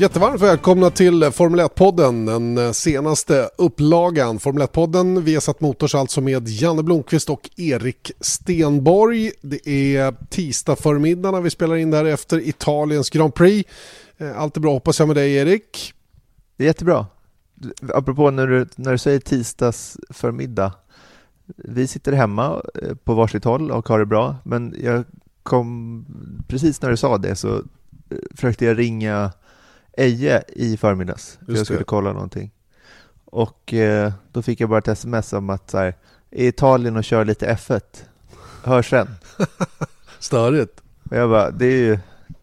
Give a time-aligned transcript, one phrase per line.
[0.00, 4.38] Jättevarmt välkomna till Formel 1-podden, den senaste upplagan.
[4.38, 9.30] Formel 1-podden, Viasat Motors alltså med Janne Blomqvist och Erik Stenborg.
[9.42, 13.70] Det är tisdag förmiddag när vi spelar in där efter Italiens Grand Prix.
[14.18, 15.92] Eh, allt är bra hoppas jag med dig Erik.
[16.56, 17.06] Det är jättebra.
[17.94, 20.72] Apropå när du, när du säger tisdags förmiddag.
[21.56, 25.04] Vi sitter hemma eh, på varsitt håll och har det bra, men jag
[25.42, 26.04] kom
[26.48, 27.62] precis när du sa det så eh,
[28.34, 29.32] försökte jag ringa
[29.98, 32.50] Eje i förmiddags, för jag skulle kolla någonting.
[33.24, 35.94] Och eh, då fick jag bara ett sms om att så här,
[36.30, 37.80] i Italien och kör lite F1.
[38.64, 39.08] Hörs sen.
[40.18, 40.82] Störigt.
[41.10, 41.98] Och jag bara, det är ju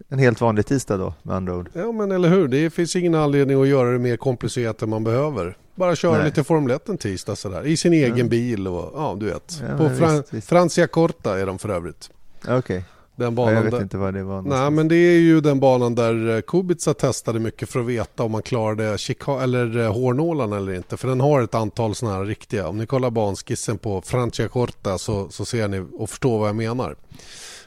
[0.09, 1.70] en helt vanlig tisdag då med andra ord.
[1.73, 5.03] Ja men eller hur, det finns ingen anledning att göra det mer komplicerat än man
[5.03, 5.58] behöver.
[5.76, 6.26] Bara köra Nej.
[6.26, 8.26] lite Formel 1 en tisdag sådär, i sin egen ja.
[8.26, 9.61] bil och ja du vet.
[9.70, 10.50] Ja, På Fran visst, visst.
[10.50, 12.09] Francia Corta är de för övrigt.
[12.44, 12.58] Okej.
[12.58, 12.81] Okay.
[13.16, 13.81] Den banan jag vet där...
[13.81, 14.35] inte vad det var.
[14.35, 14.61] Någonstans.
[14.61, 18.23] Nej, men det är ju den banan där eh, Kubica testade mycket för att veta
[18.23, 20.97] om man klarade Chica eller eh, hårnålarna eller inte.
[20.97, 22.67] För den har ett antal sådana här riktiga.
[22.67, 26.55] Om ni kollar banskissen på Francia Corta så, så ser ni och förstår vad jag
[26.55, 26.95] menar.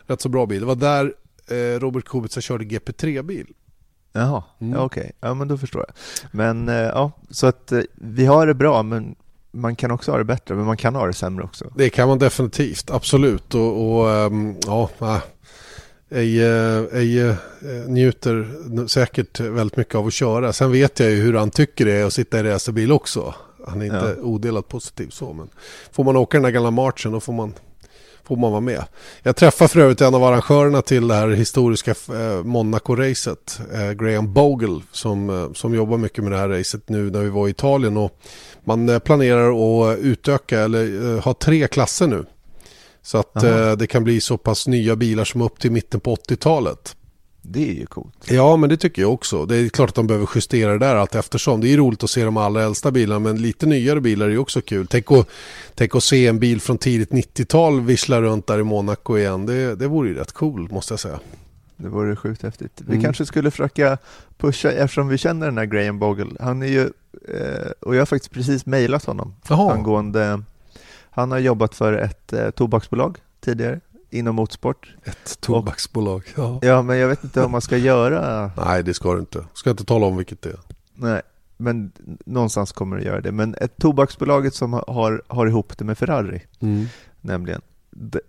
[0.07, 0.61] Rätt så bra bil.
[0.61, 1.15] Det var där
[1.49, 3.47] eh, Robert Kubica körde GP3-bil.
[4.13, 4.73] Jaha, mm.
[4.73, 5.01] ja, okej.
[5.01, 5.13] Okay.
[5.21, 5.95] Ja, men då förstår jag.
[6.31, 9.15] Men eh, ja, så att eh, vi har det bra, men
[9.51, 11.73] man kan också ha det bättre, men man kan ha det sämre också.
[11.77, 13.55] Det kan man definitivt, absolut.
[13.55, 14.91] Och, och ähm, ja,
[16.11, 18.49] Eje, Eje eh, njuter
[18.87, 20.53] säkert väldigt mycket av att köra.
[20.53, 23.35] Sen vet jag ju hur han tycker det är att sitta i racerbil också.
[23.67, 24.23] Han är inte ja.
[24.23, 25.33] odelat positiv så.
[25.33, 25.49] Men
[25.93, 27.55] får man åka den där gamla marchen då får man,
[28.25, 28.85] får man vara med.
[29.23, 33.61] Jag träffade för övrigt en av arrangörerna till det här historiska eh, Monaco-racet.
[33.75, 37.49] Eh, Graham Bogle som, som jobbar mycket med det här racet nu när vi var
[37.49, 37.97] i Italien.
[37.97, 38.21] Och
[38.65, 42.25] man planerar att utöka eller ha tre klasser nu.
[43.09, 46.15] Så att eh, det kan bli så pass nya bilar som upp till mitten på
[46.15, 46.97] 80-talet.
[47.43, 48.31] Det är ju coolt.
[48.31, 49.47] Ja, men det tycker jag också.
[49.47, 51.61] Det är klart att de behöver justera det där allt eftersom.
[51.61, 54.39] Det är roligt att se de allra äldsta bilarna, men lite nyare bilar är ju
[54.39, 54.87] också kul.
[54.87, 55.29] Tänk att,
[55.75, 59.47] tänk att se en bil från tidigt 90-tal vissla runt där i Monaco igen.
[59.47, 61.21] Det, det vore ju rätt cool, måste jag säga.
[61.77, 62.73] Det vore sjukt häftigt.
[62.77, 63.03] Vi mm.
[63.03, 63.99] kanske skulle försöka
[64.39, 66.37] pusha, eftersom vi känner den här Graham Bogle.
[66.41, 66.83] Han är ju,
[67.29, 69.73] eh, och jag har faktiskt precis mejlat honom Aha.
[69.73, 70.43] angående
[71.19, 73.81] han har jobbat för ett eh, tobaksbolag tidigare
[74.11, 74.95] inom motorsport.
[75.05, 76.59] Ett tobaksbolag, ja.
[76.63, 78.51] Ja, men jag vet inte om man ska göra...
[78.67, 79.45] Nej, det ska du inte.
[79.55, 80.59] Ska inte tala om vilket det är.
[80.95, 81.23] Nej,
[81.57, 81.93] men
[82.27, 83.33] någonstans kommer det göra det.
[83.33, 86.87] Men ett tobaksbolaget som har, har ihop det med Ferrari, mm.
[87.21, 87.61] nämligen.
[87.91, 88.21] De,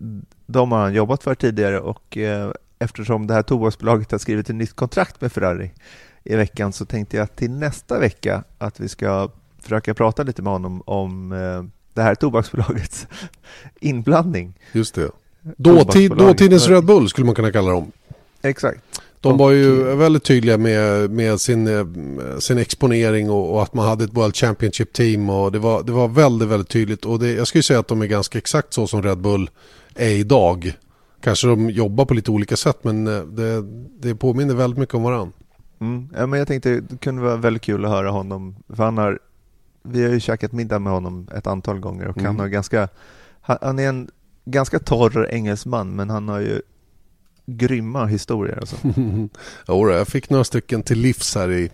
[0.46, 4.56] de, har han jobbat för tidigare och eh, eftersom det här tobaksbolaget har skrivit ett
[4.56, 5.70] nytt kontrakt med Ferrari
[6.24, 10.52] i veckan så tänkte jag till nästa vecka att vi ska försöka prata lite med
[10.52, 11.64] honom om eh,
[11.94, 13.06] det här tobaksbolagets
[13.80, 14.54] inblandning.
[14.72, 15.10] Just det.
[15.56, 17.92] Dåtid, dåtidens Red Bull skulle man kunna kalla dem.
[18.42, 18.80] Exakt.
[19.20, 21.86] De var ju väldigt tydliga med, med sin, eh,
[22.38, 25.92] sin exponering och, och, att man hade ett World Championship team och det var, det
[25.92, 27.04] var väldigt, väldigt tydligt.
[27.04, 29.50] Och det, jag skulle säga att de är ganska exakt så som Red Bull
[29.94, 30.72] är idag.
[31.22, 33.62] Kanske de jobbar på lite olika sätt men eh, det,
[34.00, 35.32] det påminner väldigt mycket om varandra.
[35.80, 36.08] Mm.
[36.16, 39.18] Ja, men jag tänkte det kunde vara väldigt kul att höra honom, för han har
[39.82, 42.26] vi har ju käkat middag med honom ett antal gånger och mm.
[42.26, 42.88] han har ganska,
[43.40, 44.10] han, är en
[44.44, 46.62] ganska torr engelsman men han har ju
[47.46, 48.76] grymma historier alltså.
[49.68, 51.70] jo, jag fick några stycken till livs här i,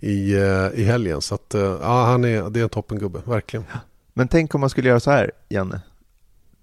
[0.00, 3.64] i, eh, i helgen så att eh, ja, han är, det är en toppengubbe, verkligen.
[4.12, 5.80] Men tänk om man skulle göra så här, Janne.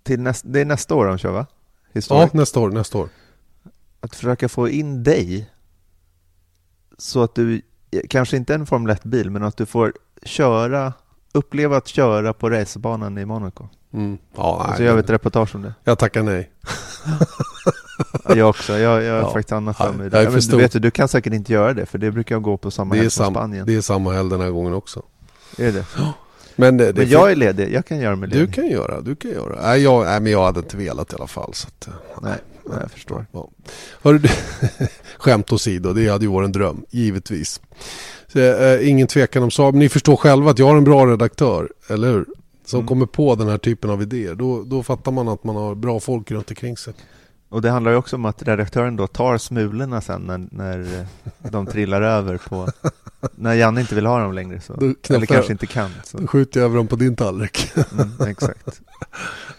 [0.03, 1.45] Till näst, det är nästa år han kör va?
[1.93, 2.29] Historik.
[2.33, 3.09] Ja, nästa år, nästa år.
[3.99, 5.49] Att försöka få in dig
[6.97, 7.61] så att du,
[8.09, 9.93] kanske inte en Formel 1-bil, men att du får
[10.23, 10.93] köra,
[11.31, 13.67] uppleva att köra på racerbanan i Monaco.
[13.93, 14.17] Mm.
[14.35, 15.73] Ja, nej, så gör vi ett reportage om det.
[15.83, 16.51] Jag tackar nej.
[18.23, 19.33] ja, jag också, jag, jag har ja.
[19.33, 20.09] faktiskt annat för mig.
[20.11, 22.95] Ja, du, vet, du kan säkert inte göra det, för det brukar gå på samma
[22.95, 23.65] helg som Spanien.
[23.65, 25.01] Det är samma helg den här gången också.
[25.57, 25.85] Är det?
[26.55, 28.47] Men, det, men jag är ledig, jag kan göra mig ledig.
[28.47, 29.61] Du kan göra, du kan göra.
[29.61, 31.53] Nej, jag, nej, men jag hade inte velat i alla fall.
[31.53, 31.89] Så att,
[32.21, 33.25] nej, nej, jag förstår.
[33.31, 33.49] Ja.
[34.01, 34.21] Hörru,
[35.17, 37.61] skämt åsido, det hade ju varit en dröm, givetvis.
[38.35, 39.75] Eh, ingen tvekan om Saab.
[39.75, 42.25] Ni förstår själva att jag har en bra redaktör, eller hur?
[42.65, 42.87] Som mm.
[42.87, 44.35] kommer på den här typen av idéer.
[44.35, 46.93] Då, då fattar man att man har bra folk runt omkring sig.
[47.49, 50.97] Och det handlar ju också om att redaktören då tar smulorna sen när, när
[51.51, 52.67] de trillar över på
[53.35, 54.73] när Janne inte vill ha dem längre så,
[55.13, 55.91] eller kanske inte kan.
[56.05, 56.17] Så.
[56.17, 57.71] Då skjuter jag över dem på din tallrik.
[57.75, 58.65] Mm, exakt.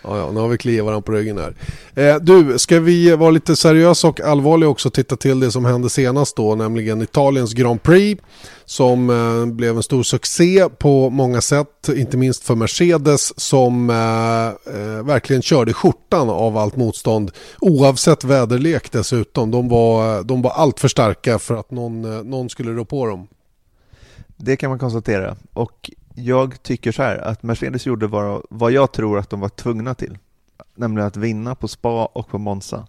[0.02, 1.54] ja, ja, nu har vi kliat varandra på ryggen här.
[1.94, 5.64] Eh, du, ska vi vara lite seriösa och allvarliga också och titta till det som
[5.64, 8.22] hände senast då, nämligen Italiens Grand Prix
[8.64, 14.74] som eh, blev en stor succé på många sätt, inte minst för Mercedes som eh,
[14.74, 19.50] eh, verkligen körde skjortan av allt motstånd oavsett väderlek dessutom.
[19.50, 23.06] De var, de var allt för starka för att någon, eh, någon skulle rå på
[23.06, 23.28] dem.
[24.36, 28.92] Det kan man konstatera och jag tycker så här att Mercedes gjorde vad, vad jag
[28.92, 30.18] tror att de var tvungna till,
[30.74, 32.86] nämligen att vinna på Spa och på Monza.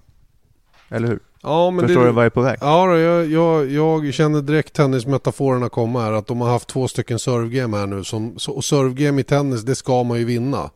[0.89, 1.19] Eller hur?
[1.42, 2.57] Ja, men Förstår det, du vad jag är på väg?
[2.62, 6.12] Ja, jag, jag, jag känner direkt tennismetaforerna komma här.
[6.12, 8.03] Att de har haft två stycken servegame här nu.
[8.03, 10.69] Som, och servegame i tennis, det ska man ju vinna.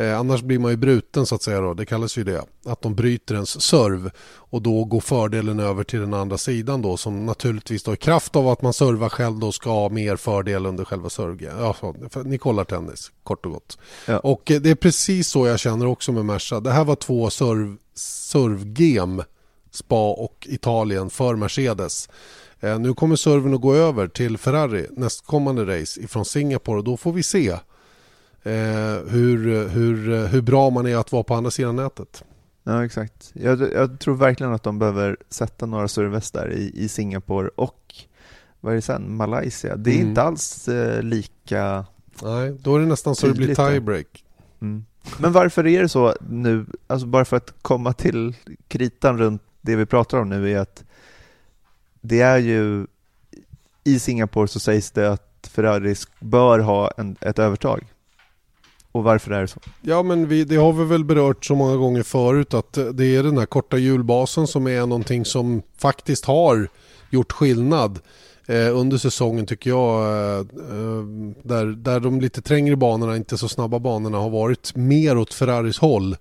[0.00, 1.74] Eh, annars blir man ju bruten så att säga då.
[1.74, 2.44] Det kallas ju det.
[2.64, 4.10] Att de bryter ens serv.
[4.28, 6.96] Och då går fördelen över till den andra sidan då.
[6.96, 10.66] Som naturligtvis då i kraft av att man servar själv då ska ha mer fördel
[10.66, 11.60] under själva servegame.
[11.60, 13.78] Ja, så, ni kollar tennis, kort och gott.
[14.06, 14.18] Ja.
[14.18, 16.60] Och eh, det är precis så jag känner också med Merca.
[16.60, 19.24] Det här var två serv, servegame
[19.70, 22.08] Spa och Italien för Mercedes.
[22.60, 26.96] Eh, nu kommer serven att gå över till Ferrari nästkommande race ifrån Singapore och då
[26.96, 27.56] får vi se
[29.08, 32.24] hur, hur, hur bra man är att vara på andra sidan nätet.
[32.64, 33.30] Ja, exakt.
[33.34, 37.94] Jag, jag tror verkligen att de behöver sätta några servers där i, i Singapore och
[38.60, 39.16] vad är det sen?
[39.16, 39.76] Malaysia.
[39.76, 40.08] Det är Mm.
[40.08, 41.86] inte alls eh, lika...
[42.22, 44.24] Nej, då är det nästan så det blir tiebreak.
[44.60, 44.84] Mm.
[45.18, 46.66] Men varför är det så nu?
[46.86, 48.34] Alltså bara för att komma till
[48.68, 50.84] kritan runt det vi pratar om nu är att
[52.00, 52.86] det är ju
[53.84, 57.84] i Singapore så sägs det att Ferrari bör ha en, ett övertag.
[58.92, 59.60] Och varför är det så?
[59.80, 63.16] Ja men vi, det har vi väl berört så många gånger förut att eh, det
[63.16, 66.68] är den här korta hjulbasen som är någonting som faktiskt har
[67.10, 67.98] gjort skillnad
[68.46, 70.02] eh, under säsongen tycker jag.
[70.02, 71.04] Eh, eh,
[71.42, 75.78] där, där de lite trängre banorna, inte så snabba banorna har varit mer åt Ferraris
[75.78, 76.16] håll.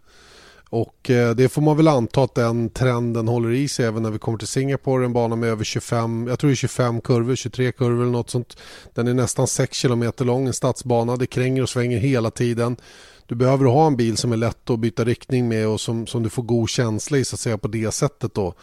[0.70, 4.12] Och eh, det får man väl anta att den trenden håller i sig även när
[4.12, 5.06] vi kommer till Singapore.
[5.06, 8.30] En bana med över 25, jag tror det är 25 kurvor, 23 kurvor eller något
[8.30, 8.58] sånt.
[8.94, 11.16] Den är nästan 6 km lång, en stadsbana.
[11.16, 12.78] Det kränger och svänger hela tiden.
[13.26, 16.24] Du behöver ha en bil som är lätt att byta riktning med och som, som
[16.24, 18.54] du får god känsla i så att säga på det sättet då.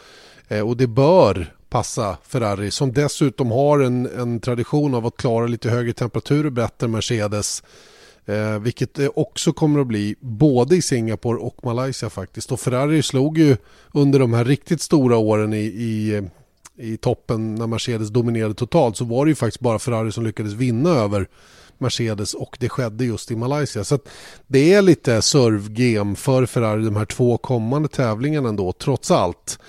[0.47, 5.47] Eh, och det bör passa Ferrari som dessutom har en, en tradition av att klara
[5.47, 7.63] lite högre temperaturer bättre än Mercedes.
[8.25, 12.51] Eh, vilket det också kommer att bli både i Singapore och Malaysia faktiskt.
[12.51, 13.57] Och Ferrari slog ju
[13.93, 16.21] under de här riktigt stora åren i, i,
[16.77, 20.53] i toppen när Mercedes dominerade totalt så var det ju faktiskt bara Ferrari som lyckades
[20.53, 21.27] vinna över
[21.77, 23.83] Mercedes och det skedde just i Malaysia.
[23.83, 24.07] Så att
[24.47, 29.59] det är lite serve-game för Ferrari de här två kommande tävlingarna ändå trots allt.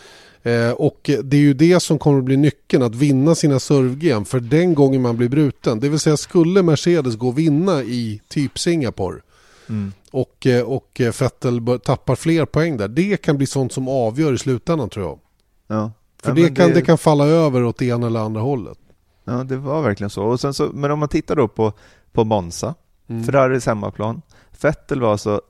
[0.47, 4.25] Eh, och det är ju det som kommer att bli nyckeln, att vinna sina servegame.
[4.25, 8.21] För den gången man blir bruten, det vill säga skulle Mercedes gå och vinna i
[8.29, 9.21] typ Singapore
[9.69, 9.93] Mm.
[10.11, 12.89] och, eh, och Vettel bör- tappar fler poäng där.
[12.89, 15.19] Det kan bli sånt som avgör i slutändan tror jag.
[15.67, 15.93] Ja.
[16.23, 16.83] För ja, det, kan, det...
[16.83, 18.79] kan falla över åt det ena eller andra hållet.
[19.25, 20.23] Ja, det var verkligen så.
[20.25, 20.71] Och sen så.
[20.75, 21.73] Men om man tittar då på,
[22.13, 22.75] på Monza,
[23.09, 23.25] Mm.
[23.25, 24.23] Ferraris hemmaplan.
[24.61, 25.41] Vettel var alltså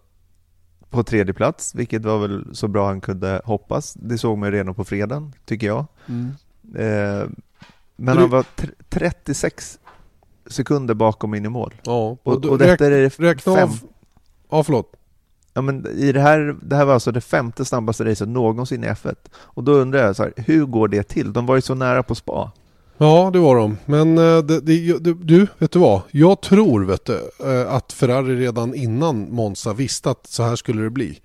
[0.90, 3.94] på tredje plats, vilket var väl så bra han kunde hoppas.
[3.94, 5.84] Det såg man ju redan på fredagen, tycker jag.
[6.08, 6.26] Mm.
[6.76, 7.28] Eh,
[7.96, 9.78] men Du- han var tr- 36
[10.46, 11.74] sekunder bakom in i mål.
[11.84, 13.78] Ja, Och, då- och detta är det räkna fem, av...
[14.50, 14.92] Ja, förlåt.
[15.54, 18.86] ja, men i det, här, det här var alltså det femte snabbaste racet någonsin i
[18.86, 19.14] F1.
[19.34, 21.32] Och då undrar jag, så här, hur går det till?
[21.32, 22.52] De var ju så nära på spa.
[22.98, 23.78] Ja, det var de.
[23.84, 26.00] Men eh, det, det, du, vet du vad?
[26.10, 30.82] Jag tror vet du, eh, att Ferrari redan innan Monza visste att så här skulle
[30.82, 31.20] det bli.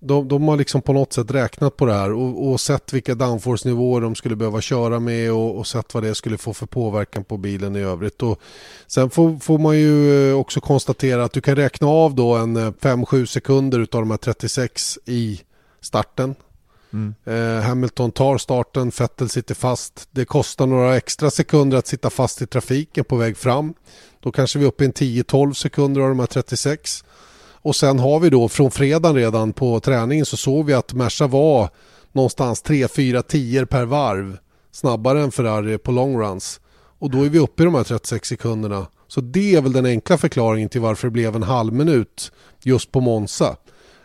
[0.00, 3.14] De, de har liksom på något sätt räknat på det här och, och sett vilka
[3.14, 7.24] downforce-nivåer de skulle behöva köra med och, och sett vad det skulle få för påverkan
[7.24, 8.22] på bilen i övrigt.
[8.22, 8.40] Och
[8.86, 12.58] sen får, får man ju eh, också konstatera att du kan räkna av då en
[12.58, 15.40] 5-7 sekunder utav de här 36 i
[15.80, 16.34] starten.
[16.92, 17.14] Mm.
[17.24, 20.08] Eh, Hamilton tar starten, Vettel sitter fast.
[20.10, 23.74] Det kostar några extra sekunder att sitta fast i trafiken på väg fram.
[24.20, 27.04] Då kanske vi är uppe i 10-12 sekunder av de här 36.
[27.62, 31.26] Och sen har vi då från fredagen redan på träningen så såg vi att Merca
[31.26, 31.68] var
[32.12, 34.38] någonstans 3-4 10 per varv
[34.72, 36.60] snabbare än Ferrari på long runs.
[36.98, 38.86] Och då är vi uppe i de här 36 sekunderna.
[39.08, 42.32] Så det är väl den enkla förklaringen till varför det blev en halv minut
[42.62, 43.56] just på Monza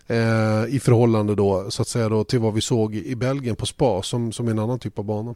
[0.08, 3.66] eh, i förhållande då så att säga då till vad vi såg i Belgien på
[3.66, 5.36] Spa som, som en annan typ av bana.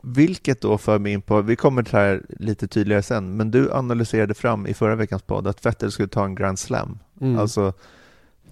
[0.00, 3.50] Vilket då för mig in på, vi kommer till det här lite tydligare sen, men
[3.50, 6.98] du analyserade fram i förra veckans podd att Vettel skulle ta en Grand Slam.
[7.20, 7.38] Mm.
[7.38, 7.72] Alltså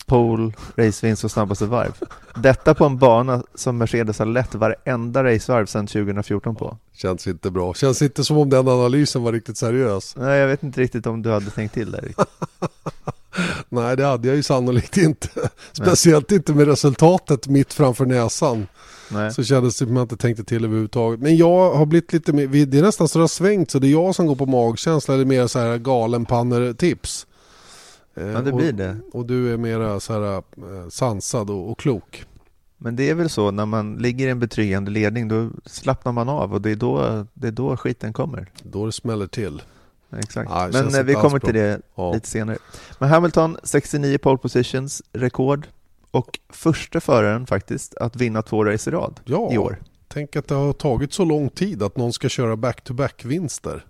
[0.07, 1.95] pole, racevinst och snabbaste varv.
[2.37, 6.77] Detta på en bana som Mercedes har lett varenda racevarv sedan 2014 på.
[6.93, 7.75] Känns inte bra.
[7.75, 10.17] Känns inte som om den analysen var riktigt seriös.
[10.17, 12.13] Nej, jag vet inte riktigt om du hade tänkt till där.
[13.69, 15.29] Nej, det hade jag ju sannolikt inte.
[15.73, 16.37] Speciellt Nej.
[16.37, 18.67] inte med resultatet mitt framför näsan.
[19.11, 19.33] Nej.
[19.33, 21.21] Så kändes det som att man inte tänkte till överhuvudtaget.
[21.21, 23.87] Men jag har blivit lite mer, det är nästan så det har svängt så det
[23.87, 27.27] är jag som går på magkänsla eller mer så här galenpanner-tips.
[28.15, 28.97] Ja, det blir det.
[29.13, 30.43] Och, och du är mera så här eh,
[30.91, 32.25] sansad och, och klok.
[32.79, 36.29] Men det är väl så när man ligger i en betryggande ledning då slappnar man
[36.29, 38.47] av och det är då, det är då skiten kommer.
[38.63, 39.63] Då det smäller till.
[40.19, 40.51] Exakt.
[40.51, 42.13] Ja, Men eh, vi kommer till det ja.
[42.13, 42.59] lite senare.
[42.99, 45.67] Men Hamilton, 69 pole positions, rekord
[46.11, 49.79] och första föraren faktiskt att vinna två race i rad ja, i år.
[50.09, 53.85] Tänk att det har tagit så lång tid att någon ska köra back-to-back-vinster.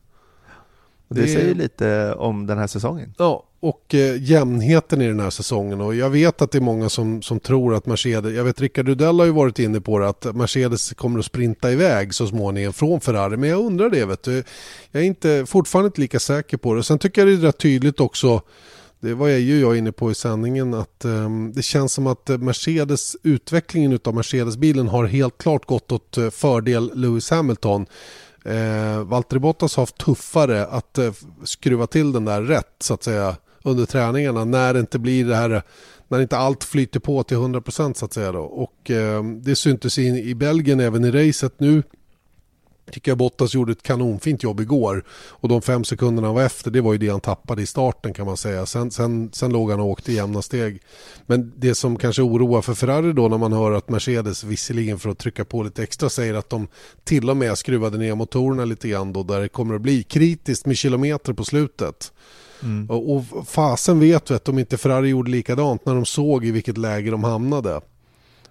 [1.15, 3.15] Det, det säger lite om den här säsongen.
[3.19, 5.81] Ja, och eh, jämnheten i den här säsongen.
[5.81, 8.89] Och jag vet att det är många som, som tror att Mercedes, jag vet Rickard
[8.89, 12.73] Rudell har ju varit inne på det, att Mercedes kommer att sprinta iväg så småningom
[12.73, 13.37] från Ferrari.
[13.37, 14.45] Men jag undrar det, vet du.
[14.91, 16.83] Jag är inte, fortfarande inte lika säker på det.
[16.83, 18.43] Sen tycker jag det är rätt tydligt också,
[19.01, 22.29] det var jag ju jag inne på i sändningen, att um, det känns som att
[22.29, 27.87] Mercedes, utvecklingen av Mercedes-bilen har helt klart gått åt eh, fördel Lewis Hamilton.
[28.45, 31.13] Eh, Valtteri Bottas har haft tuffare att eh,
[31.45, 35.37] skruva till den där rätt så att säga under träningarna när det inte blir det
[35.37, 35.63] här
[36.09, 38.41] när inte allt flyter på till 100% så att säga då.
[38.41, 41.83] Och eh, det syntes in i Belgien även i racet nu
[42.91, 45.05] tycker jag Bottas gjorde ett kanonfint jobb igår.
[45.11, 48.13] Och de fem sekunderna han var efter, det var ju det han tappade i starten
[48.13, 48.67] kan man säga.
[48.67, 50.83] Sen, sen, sen låg han och åkte i jämna steg.
[51.27, 55.11] Men det som kanske oroar för Ferrari då när man hör att Mercedes visserligen för
[55.11, 56.69] att trycka på lite extra säger att de
[57.05, 60.67] till och med skruvade ner motorerna lite grann då där det kommer att bli kritiskt
[60.67, 62.13] med kilometer på slutet.
[62.63, 62.91] Mm.
[62.91, 66.51] Och, och fasen vet vi att de inte Ferrari gjorde likadant när de såg i
[66.51, 67.81] vilket läge de hamnade.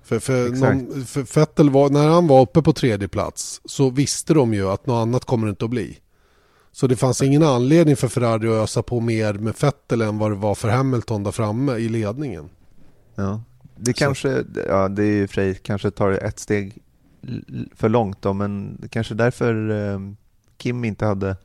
[0.03, 4.33] För, för, någon, för Vettel var, när han var uppe på tredje plats så visste
[4.33, 5.99] de ju att något annat kommer det inte att bli.
[6.71, 10.31] Så det fanns ingen anledning för Ferrari att ösa på mer med Vettel än vad
[10.31, 12.49] det var för Hamilton där framme i ledningen.
[13.15, 13.43] Ja,
[13.75, 16.77] det kanske, ja det är ju för kanske tar ett steg
[17.75, 19.99] för långt då, men kanske därför eh,
[20.57, 21.35] Kim inte hade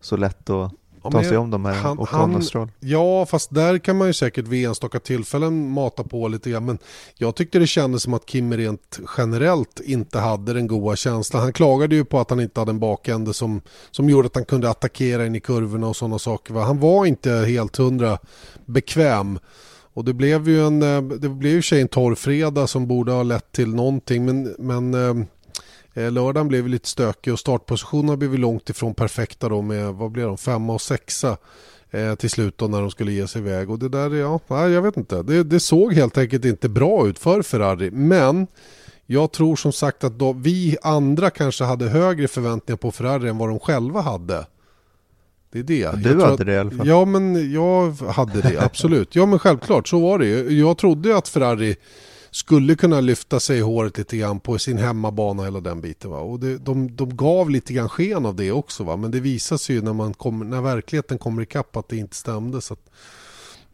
[0.00, 0.72] så lätt att
[1.04, 2.42] ja, ta sig om de här han, och han,
[2.80, 6.64] Ja, fast där kan man ju säkert vid enstaka tillfällen mata på lite grann.
[6.64, 6.78] Men
[7.18, 11.42] jag tyckte det kändes som att Kim rent generellt inte hade den goda känslan.
[11.42, 14.44] Han klagade ju på att han inte hade en bakände som, som gjorde att han
[14.44, 16.54] kunde attackera in i kurvorna och sådana saker.
[16.54, 18.18] Han var inte helt hundra
[18.66, 19.38] bekväm.
[19.94, 23.12] Och det blev ju en, eh, det blev ju sig en torr fredag som borde
[23.12, 24.24] ha lett till någonting.
[24.24, 25.14] Men, men Eh,
[25.94, 30.38] lördagen blev lite stökig och startpositionerna blev långt ifrån perfekta då med vad blev de,
[30.38, 31.36] femma och sexa
[31.90, 33.70] eh, till slut då när de skulle ge sig iväg.
[33.70, 35.22] Och det där, ja, jag vet inte.
[35.22, 37.90] Det, det såg helt enkelt inte bra ut för Ferrari.
[37.90, 38.46] Men
[39.06, 43.38] jag tror som sagt att då, vi andra kanske hade högre förväntningar på Ferrari än
[43.38, 44.46] vad de själva hade.
[45.52, 46.02] Det är det.
[46.02, 46.88] Du hade att, det i alla fall.
[46.88, 49.14] Ja, men jag hade det, absolut.
[49.14, 51.76] Ja, men självklart, så var det Jag trodde att Ferrari
[52.30, 56.10] skulle kunna lyfta sig i håret lite grann på sin hemmabana hela den biten.
[56.10, 56.18] Va?
[56.18, 58.84] Och det, de, de gav lite grann sken av det också.
[58.84, 58.96] Va?
[58.96, 62.16] Men det visar sig ju när, man kommer, när verkligheten kommer ikapp att det inte
[62.16, 62.60] stämde.
[62.60, 62.90] Så att,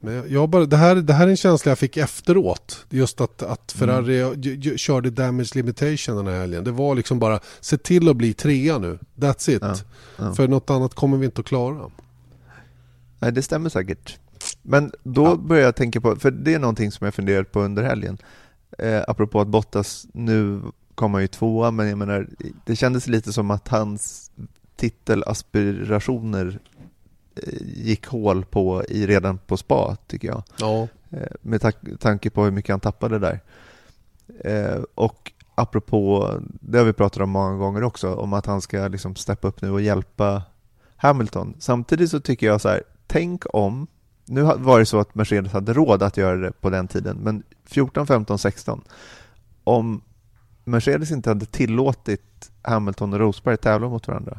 [0.01, 2.87] men jag bara, det, här, det här är en känsla jag fick efteråt.
[2.91, 4.79] Just att, att Ferrari mm.
[4.79, 6.65] körde damage limitation den här helgen.
[6.65, 8.99] Det var liksom bara se till att bli trea nu.
[9.17, 9.63] That's it.
[9.63, 9.77] Ja,
[10.17, 10.35] ja.
[10.35, 11.91] För något annat kommer vi inte att klara.
[13.19, 14.19] Nej, det stämmer säkert.
[14.63, 15.37] Men då ja.
[15.37, 18.19] börjar jag tänka på, för det är någonting som jag funderat på under helgen.
[18.79, 20.63] Eh, apropå att Bottas, nu
[20.95, 22.29] kom han ju tvåa, men jag menar,
[22.65, 24.31] det kändes lite som att hans
[24.77, 26.59] titelaspirationer
[27.43, 30.43] eh, gick hål på i, redan på spa, tycker jag.
[30.61, 30.89] Ja.
[31.11, 33.41] Eh, med ta tanke på hur mycket han tappade där.
[34.45, 38.89] Eh, och apropå, det har vi pratat om många gånger också, om att han ska
[38.89, 40.43] liksom steppa upp nu och hjälpa
[40.97, 41.55] Hamilton.
[41.59, 43.87] Samtidigt så tycker jag så här, tänk om
[44.27, 47.43] nu var det så att Mercedes hade råd att göra det på den tiden, men
[47.65, 48.81] 14, 15, 16.
[49.65, 50.01] Om
[50.65, 54.39] Mercedes inte hade tillåtit Hamilton och Rosberg tävla mot varandra,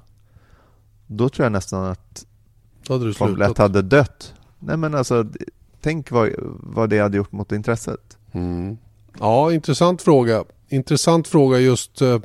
[1.07, 2.25] då tror jag nästan att
[3.17, 4.33] Formel 1 hade dött.
[4.59, 5.25] Nej men alltså,
[5.81, 6.29] tänk vad,
[6.59, 8.17] vad det hade gjort mot intresset.
[8.31, 8.77] Mm.
[9.19, 10.43] Ja, intressant fråga.
[10.69, 12.19] Intressant fråga just uh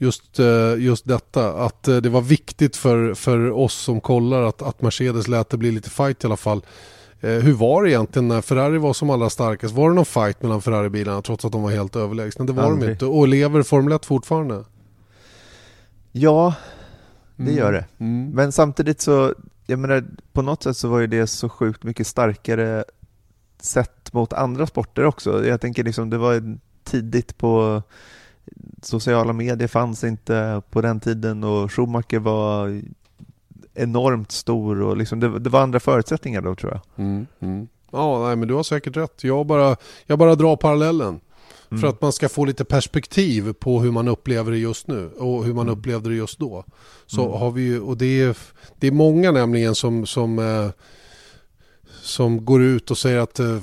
[0.00, 1.52] just, eh, just detta.
[1.64, 5.56] Att eh, det var viktigt för, för oss som kollar att, att Mercedes lät det
[5.56, 6.64] bli lite fight i alla fall.
[7.20, 9.74] Eh, hur var det egentligen när Ferrari var som allra starkast?
[9.74, 12.44] Var det någon fight mellan Ferrari-bilarna trots att de var helt överlägsna?
[12.44, 12.88] Det var Aldrig.
[12.88, 13.06] de inte.
[13.06, 14.64] Och lever Formel 1 fortfarande?
[16.12, 16.54] Ja,
[17.36, 17.56] det mm.
[17.56, 17.84] gör det.
[17.98, 18.30] Mm.
[18.30, 19.34] Men samtidigt så,
[19.66, 22.84] jag menar, på något sätt så var ju det så sjukt mycket starkare
[23.62, 25.46] sett mot andra sporter också.
[25.46, 27.82] Jag tänker liksom det var tidigt på
[28.82, 32.82] sociala medier fanns inte på den tiden och Schumacher var
[33.74, 37.04] enormt stor och liksom det, det var andra förutsättningar då tror jag.
[37.06, 37.68] Mm, mm.
[37.90, 39.24] Ja, nej, men du har säkert rätt.
[39.24, 41.20] Jag bara, jag bara drar parallellen.
[41.70, 41.80] Mm.
[41.80, 45.44] För att man ska få lite perspektiv på hur man upplever det just nu och
[45.44, 45.78] hur man mm.
[45.78, 46.64] upplevde det just då.
[47.06, 47.40] Så mm.
[47.40, 48.36] har vi ju, och det är,
[48.78, 50.70] det är många nämligen som, som, eh,
[52.02, 53.58] som går ut och säger att eh,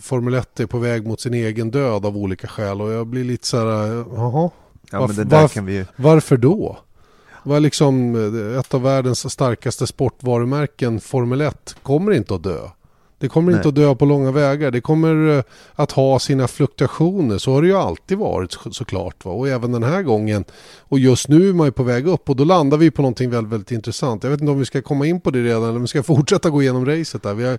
[0.00, 3.24] Formel 1 är på väg mot sin egen död av olika skäl och jag blir
[3.24, 4.50] lite så här, jaha,
[4.90, 5.84] ja, varför, varför, vi...
[5.96, 6.78] varför då?
[7.42, 12.68] Vad liksom eh, ett av världens starkaste sportvarumärken, Formel 1, kommer inte att dö.
[13.20, 13.58] Det kommer Nej.
[13.58, 14.70] inte att dö på långa vägar.
[14.70, 15.42] Det kommer eh,
[15.74, 17.38] att ha sina fluktuationer.
[17.38, 19.24] Så har det ju alltid varit såklart.
[19.24, 19.32] Va?
[19.32, 20.44] Och även den här gången.
[20.78, 23.30] Och just nu är man ju på väg upp och då landar vi på någonting
[23.30, 24.22] väldigt, väldigt intressant.
[24.22, 26.02] Jag vet inte om vi ska komma in på det redan eller om vi ska
[26.14, 27.34] fortsätta gå igenom racet där.
[27.34, 27.58] Vi har,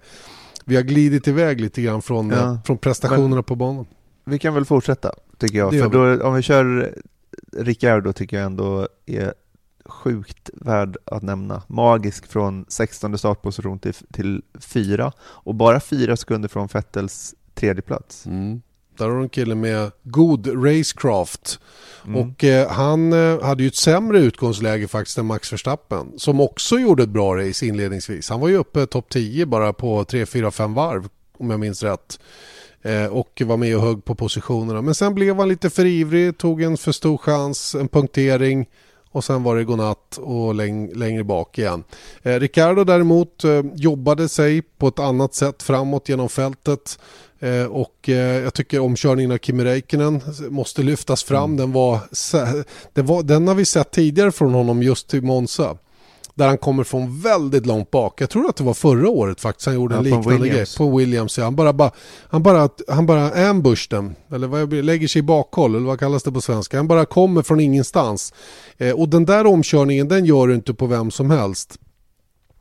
[0.66, 2.38] vi har glidit iväg lite grann från, ja.
[2.38, 3.86] Eh, från prestationerna Men, på banan.
[4.24, 5.72] Vi kan väl fortsätta tycker jag.
[5.72, 6.96] För då, om vi kör
[7.58, 9.34] Ricciardo tycker jag ändå är
[9.86, 11.64] sjukt värd att nämna.
[11.68, 18.26] Magisk från 16 startposition till, till 4 och bara 4 sekunder från Fettels tredje plats.
[18.26, 18.62] Mm.
[19.02, 21.60] Där har du en kille med god racecraft.
[22.06, 22.16] Mm.
[22.16, 26.12] Och eh, han eh, hade ju ett sämre utgångsläge faktiskt än Max Verstappen.
[26.18, 28.30] Som också gjorde ett bra race inledningsvis.
[28.30, 31.84] Han var ju uppe topp 10 bara på 3, 4, 5 varv om jag minns
[31.84, 32.20] rätt.
[32.82, 34.82] Eh, och var med och högg på positionerna.
[34.82, 38.68] Men sen blev han lite för ivrig, tog en för stor chans, en punktering
[39.12, 41.84] och sen var det godnatt och läng längre bak igen.
[42.24, 47.00] Eh, Ricardo däremot eh, jobbade sig på ett annat sätt framåt genom fältet
[47.40, 51.44] eh, och eh, jag tycker omkörningen av Kimi Räikkönen måste lyftas fram.
[51.44, 51.58] Mm.
[51.58, 52.00] Den, var,
[52.94, 55.78] den, var, den har vi sett tidigare från honom just till Monza.
[56.36, 58.22] Där han kommer från väldigt långt bak.
[58.22, 60.66] Jag tror att det var förra året faktiskt han gjorde ja, en liknande grej.
[60.78, 61.38] På Williams.
[61.38, 61.44] Ja.
[61.44, 61.92] Han bara, bara,
[62.30, 64.16] han bara, han bara ambush dem.
[64.32, 65.76] Eller vad lägger sig i bakhåll.
[65.76, 66.78] Eller vad kallas det på svenska.
[66.78, 68.34] Han bara kommer från ingenstans.
[68.78, 71.78] Eh, och den där omkörningen den gör du inte på vem som helst.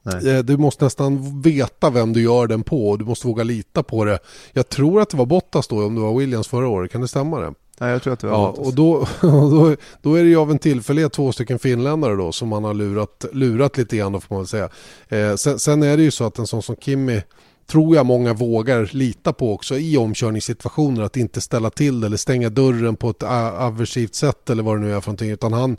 [0.02, 0.28] Nej.
[0.28, 3.82] Eh, du måste nästan veta vem du gör den på och du måste våga lita
[3.82, 4.18] på det.
[4.52, 6.92] Jag tror att det var Bottas då om det var Williams förra året.
[6.92, 7.54] Kan det stämma det?
[7.80, 10.50] Nej, jag tror att det var ja, och då, då, då är det ju av
[10.50, 14.34] en tillfällighet två stycken finländare då som man har lurat, lurat lite grann då får
[14.34, 14.68] man väl säga.
[15.08, 17.22] Eh, sen, sen, är det ju så att en sån som Kimmy
[17.66, 22.16] tror jag många vågar lita på också i omkörningssituationer att inte ställa till det eller
[22.16, 25.76] stänga dörren på ett aversivt sätt eller vad det nu är för någonting utan han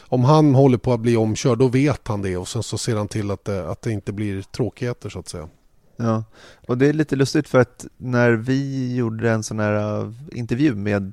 [0.00, 2.96] om han håller på att bli omkörd då vet han det och sen så ser
[2.96, 5.48] han till att det, att det inte blir tråkigheter så att säga.
[5.96, 6.24] Ja,
[6.68, 10.74] och det är lite lustigt för att när vi gjorde en sån här uh, intervju
[10.74, 11.12] med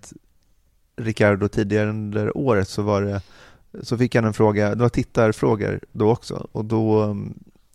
[1.02, 3.22] Ricardo tidigare under året så var det
[3.84, 7.04] så fick han en fråga, det var tittarfrågor då också och då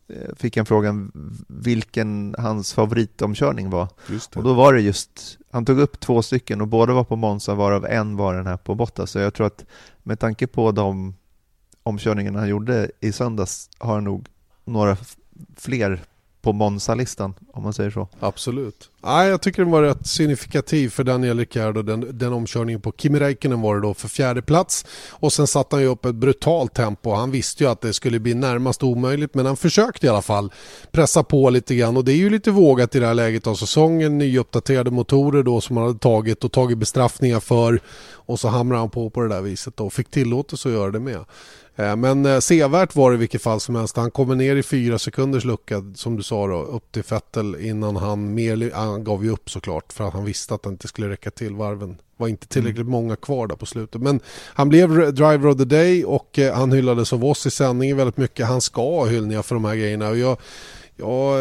[0.08, 1.12] eh, fick han frågan
[1.48, 3.88] vilken hans favoritomkörning var.
[4.36, 7.54] Och då var det just, han tog upp två stycken och båda var på Monza
[7.54, 9.10] varav en var den här på Bottas.
[9.10, 9.64] Så jag tror att
[10.02, 11.14] med tanke på de
[11.82, 14.28] omkörningarna han gjorde i söndags har han nog
[14.64, 14.96] några
[15.56, 16.04] fler
[16.46, 18.08] på Monza-listan, om man säger så.
[18.20, 18.90] Absolut.
[19.02, 21.82] Nej, jag tycker den var rätt signifikativ för Daniel Ricciardo.
[21.82, 24.86] Den, den omkörningen på Kimi Räikkönen var det då för fjärde plats.
[25.10, 27.14] Och sen satte han ju upp ett brutalt tempo.
[27.14, 30.52] Han visste ju att det skulle bli närmast omöjligt, men han försökte i alla fall
[30.90, 31.96] pressa på lite grann.
[31.96, 34.18] Och det är ju lite vågat i det här läget av säsongen.
[34.18, 37.80] Nyuppdaterade motorer då som han hade tagit och tagit bestraffningar för.
[38.12, 41.00] Och så hamrar han på på det där viset och fick tillåtelse att göra det
[41.00, 41.24] med.
[41.76, 43.96] Eh, men eh, sevärt var det i vilket fall som helst.
[43.96, 47.96] Han kommer ner i fyra sekunders lucka som du sa då, upp till Fettel innan
[47.96, 51.08] han mer, han gav ju upp såklart för att han visste att han inte skulle
[51.08, 51.90] räcka till varven.
[51.90, 52.92] Det var inte tillräckligt mm.
[52.92, 54.00] många kvar där på slutet.
[54.00, 54.20] Men
[54.54, 58.16] han blev driver of the day och eh, han hyllades av oss i sändningen väldigt
[58.16, 58.46] mycket.
[58.46, 60.08] Han ska ha hyllningar för de här grejerna.
[60.08, 60.38] Och jag,
[60.98, 61.34] Ja,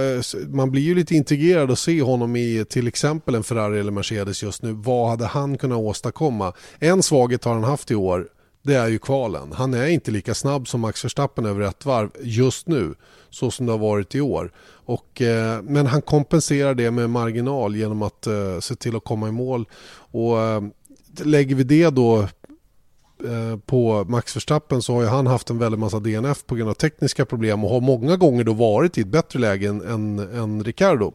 [0.48, 4.44] man blir ju lite integrerad att se honom i till exempel en Ferrari eller Mercedes
[4.44, 4.72] just nu.
[4.74, 6.54] Vad hade han kunnat åstadkomma?
[6.80, 8.28] En svaghet har han haft i år
[8.66, 9.52] det är ju kvalen.
[9.52, 12.96] Han är inte lika snabb som Max Verstappen över ett varv just nu,
[13.30, 14.52] så som det har varit i år.
[14.86, 19.28] Och, eh, men han kompenserar det med marginal genom att eh, se till att komma
[19.28, 19.66] i mål.
[20.12, 20.62] Och eh,
[21.24, 22.20] lägger vi det då
[23.24, 26.70] eh, på Max Verstappen så har ju han haft en väldig massa DNF på grund
[26.70, 30.20] av tekniska problem och har många gånger då varit i ett bättre läge än, än,
[30.20, 31.14] än Ricardo.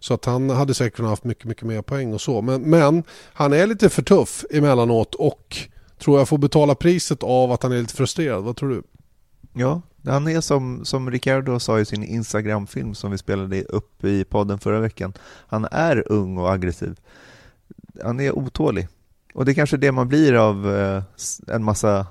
[0.00, 2.42] Så att han hade säkert kunnat haft mycket, mycket mer poäng och så.
[2.42, 5.68] Men, men han är lite för tuff emellanåt och
[6.00, 8.44] tror jag får betala priset av att han är lite frustrerad.
[8.44, 8.82] Vad tror du?
[9.52, 14.24] Ja, han är som, som Ricardo sa i sin Instagram-film som vi spelade upp i
[14.24, 15.12] podden förra veckan.
[15.46, 17.00] Han är ung och aggressiv.
[18.02, 18.88] Han är otålig.
[19.34, 21.02] Och det är kanske det man blir av eh,
[21.46, 22.06] en massa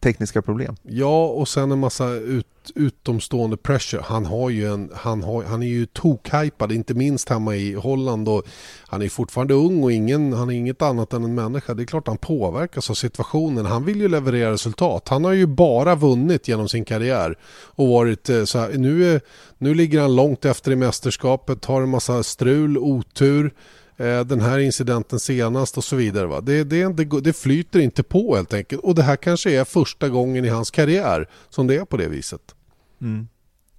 [0.00, 0.76] tekniska problem.
[0.82, 4.02] Ja, och sen en massa ut, utomstående pressure.
[4.04, 8.28] Han, har ju en, han, har, han är ju tokhypad, inte minst hemma i Holland.
[8.28, 8.42] Och
[8.86, 11.74] han är fortfarande ung och ingen, han är inget annat än en människa.
[11.74, 13.66] Det är klart han påverkas av situationen.
[13.66, 15.08] Han vill ju leverera resultat.
[15.08, 17.38] Han har ju bara vunnit genom sin karriär.
[17.66, 19.20] Och varit eh, så här, nu, är,
[19.58, 23.54] nu ligger han långt efter i mästerskapet, har en massa strul, otur.
[23.96, 26.26] Eh, den här incidenten senast och så vidare.
[26.26, 26.40] Va?
[26.40, 28.82] Det, det, det, det flyter inte på helt enkelt.
[28.82, 32.08] Och det här kanske är första gången i hans karriär som det är på det
[32.08, 32.54] viset.
[33.00, 33.28] Mm.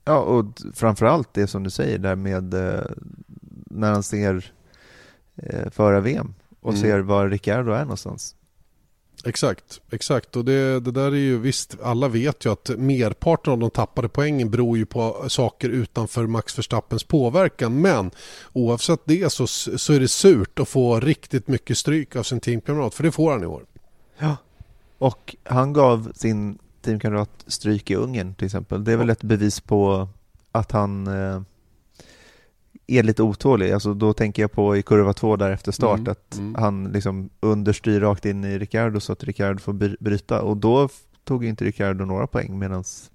[0.05, 2.83] Ja, och framförallt det som du säger där med eh,
[3.65, 4.51] när han ser
[5.35, 6.81] eh, föra VM och mm.
[6.81, 8.34] ser var Ricciardo är någonstans.
[9.25, 10.35] Exakt, exakt.
[10.35, 14.09] Och det, det där är ju visst, alla vet ju att merparten av de tappade
[14.09, 17.81] poängen beror ju på saker utanför Max Verstappens påverkan.
[17.81, 18.11] Men
[18.53, 22.93] oavsett det så, så är det surt att få riktigt mycket stryk av sin teamkamrat,
[22.93, 23.65] för det får han i år.
[24.17, 24.37] Ja,
[24.97, 28.83] och han gav sin teamkamrat stryk i Ungern till exempel.
[28.83, 30.07] Det är väl ett bevis på
[30.51, 31.41] att han eh,
[32.87, 33.71] är lite otålig.
[33.71, 36.55] Alltså då tänker jag på i kurva två där efter start mm, att mm.
[36.55, 40.89] han liksom understyr rakt in i Ricardo så att Ricardo får bryta och då
[41.23, 43.11] tog inte Ricardo några poäng medans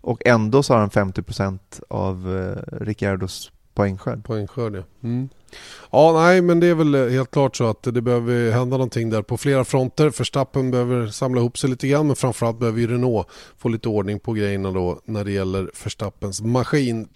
[0.00, 1.58] och ändå så har han 50%
[1.88, 4.24] av eh, Ricardos poängskörd.
[4.24, 4.82] Poängskörd ja.
[5.02, 5.28] Mm.
[5.90, 9.10] Ja, nej, men det är väl eh, helt klart så att det behöver hända någonting
[9.10, 10.10] där på flera fronter.
[10.10, 14.20] Förstappen behöver samla ihop sig lite grann, men framförallt behöver ju Renault få lite ordning
[14.20, 17.08] på grejerna då när det gäller Förstappens maskin.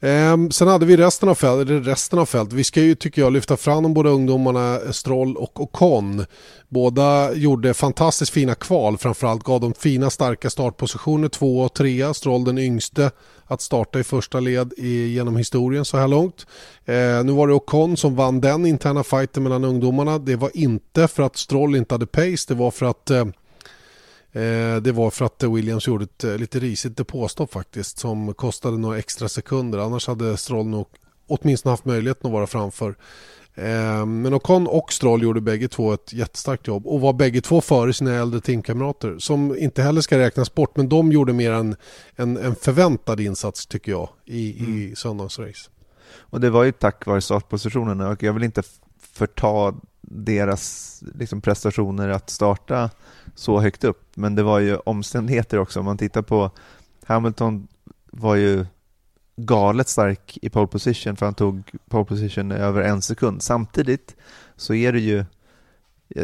[0.00, 2.52] Ehm, sen hade vi resten av fältet, resten av fält.
[2.52, 6.24] Vi ska ju tycker jag lyfta fram de båda ungdomarna Stroll och Ocon.
[6.68, 12.14] Båda gjorde fantastiskt fina kval, framförallt gav de fina starka startpositioner, två och trea.
[12.14, 13.10] Stroll den yngste
[13.46, 16.46] att starta i första led i, genom historien så här långt.
[16.84, 20.18] Eh, nu var det Ocon som vann den interna fighten mellan ungdomarna.
[20.18, 23.24] Det var inte för att Stroll inte hade pace, det var för att Eh,
[24.82, 28.98] det var för att Williams gjorde ett eh, lite risigt depåstopp faktiskt som kostade några
[28.98, 29.78] extra sekunder.
[29.78, 30.86] Annars hade Stroll nog
[31.26, 32.96] åtminstone haft möjligheten att vara framför.
[33.54, 37.60] Eh, men Ocon och Stroll gjorde bägge två ett jättestarkt jobb och var bägge två
[37.60, 41.76] före sina äldre teamkamrater som inte heller ska räknas bort men de gjorde mer en,
[42.16, 44.78] en, en förväntad insats tycker jag i, mm.
[44.78, 45.70] i söndagsrace.
[46.16, 48.62] Och det var ju tack vare startpositionerna och jag vill inte
[49.12, 49.74] förta
[50.10, 52.90] deras liksom, prestationer att starta
[53.34, 54.02] så högt upp.
[54.14, 55.78] Men det var ju omständigheter också.
[55.78, 56.50] Om man tittar på
[57.06, 57.68] Hamilton
[58.10, 58.66] var ju
[59.36, 63.42] galet stark i pole position för han tog pole position över en sekund.
[63.42, 64.16] Samtidigt
[64.56, 65.24] så är det ju,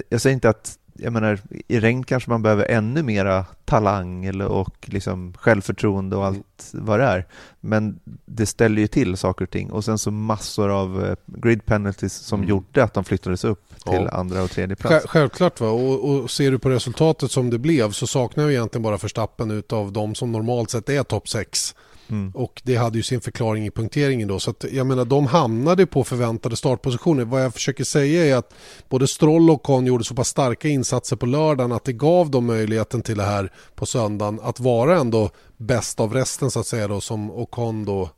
[0.09, 4.47] jag säger inte att jag menar, i regn kanske man behöver ännu mera talang eller,
[4.47, 7.27] och liksom självförtroende och allt vad det är.
[7.61, 9.71] Men det ställer ju till saker och ting.
[9.71, 12.51] Och sen så massor av eh, grid penalties som mm.
[12.51, 14.09] gjorde att de flyttades upp till ja.
[14.09, 15.07] andra och tredje plats.
[15.07, 18.83] Självklart va, och, och, ser du på resultatet som det blev så saknar vi egentligen
[18.83, 21.75] bara förstappen utav de som normalt sett är topp 6.
[22.09, 22.31] Mm.
[22.31, 24.39] Och det hade ju sin förklaring i punkteringen då.
[24.39, 27.25] Så att, jag menar de hamnade på förväntade startpositioner.
[27.25, 28.55] Vad jag försöker säga är att
[28.89, 32.47] både Stroll och Con gjorde så pass starka insatser på lördagen att det gav dem
[32.47, 36.89] möjligheten till det här på söndagen att vara ändå bäst av resten så att säga
[36.89, 38.11] då som Ocon då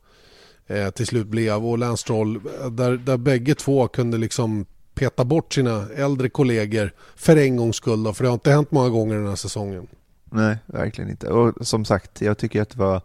[0.66, 5.55] eh, till slut blev och Lance Stroll där, där bägge två kunde liksom peta bort
[5.55, 9.16] sina äldre kollegor för en gångs skull då, för det har inte hänt många gånger
[9.16, 9.87] den här säsongen.
[10.25, 11.29] Nej, verkligen inte.
[11.29, 13.03] Och som sagt, jag tycker att det var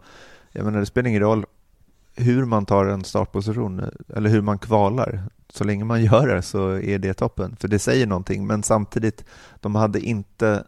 [0.52, 1.46] jag menar, det spelar ingen roll
[2.14, 5.22] hur man tar en startposition eller hur man kvalar.
[5.48, 8.46] Så länge man gör det så är det toppen, för det säger någonting.
[8.46, 9.24] Men samtidigt,
[9.60, 10.64] de hade inte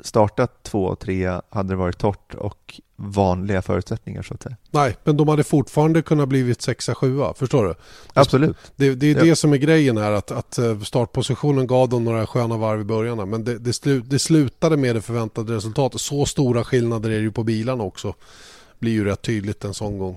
[0.00, 4.56] startat två och tre hade det varit torrt och vanliga förutsättningar så att säga.
[4.70, 7.74] Nej, men de hade fortfarande kunnat blivit sexa, sjua, förstår du?
[8.12, 8.56] Absolut.
[8.76, 9.24] Det, det är ja.
[9.24, 12.84] det som är grejen här, att, att eh, startpositionen gav dem några sköna varv i
[12.84, 16.00] början, men det, det, slu, det slutade med det förväntade resultatet.
[16.00, 18.14] Så stora skillnader är det ju på bilarna också
[18.78, 20.16] blir ju rätt tydligt en sån gång.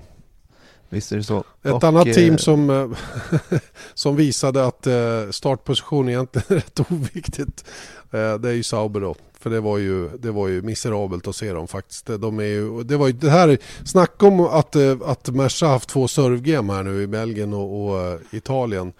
[0.92, 1.44] Visst är det så.
[1.62, 3.58] Ett och, annat team eh, som, eh,
[3.94, 7.64] som visade att eh, startposition egentligen är rätt oviktigt.
[8.10, 9.14] Det är ju Sauber då.
[9.40, 12.06] För det var ju, det var ju miserabelt att se dem faktiskt.
[12.06, 16.08] De är ju, det var ju det här, snacka om att, att Merca haft två
[16.08, 18.92] servegame här nu i Belgien och, och Italien.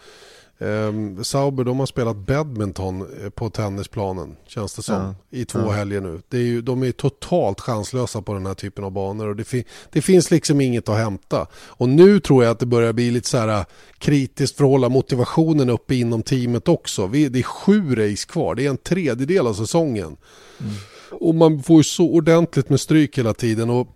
[0.63, 5.15] Um, Sauber de har spelat badminton eh, på tennisplanen känns det som ja.
[5.39, 5.71] i två ja.
[5.71, 6.21] helger nu.
[6.29, 9.45] Det är ju, de är totalt chanslösa på den här typen av banor och det,
[9.45, 11.47] fi, det, finns liksom inget att hämta.
[11.55, 13.65] Och nu tror jag att det börjar bli lite så här äh,
[13.99, 17.07] kritiskt för att hålla motivationen uppe inom teamet också.
[17.07, 20.17] Vi, det är sju race kvar, det är en tredjedel av säsongen.
[20.61, 20.73] Mm.
[21.11, 23.71] Och man får ju så ordentligt med stryk hela tiden.
[23.71, 23.89] och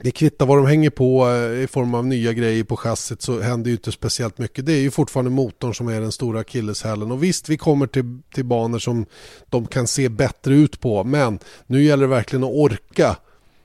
[0.00, 3.40] det kvittar vad de hänger på eh, i form av nya grejer på chassit så
[3.40, 4.66] händer ju inte speciellt mycket.
[4.66, 7.10] Det är ju fortfarande motorn som är den stora akilleshälen.
[7.10, 9.06] Och visst, vi kommer till, till banor som
[9.48, 11.04] de kan se bättre ut på.
[11.04, 13.16] Men nu gäller det verkligen att orka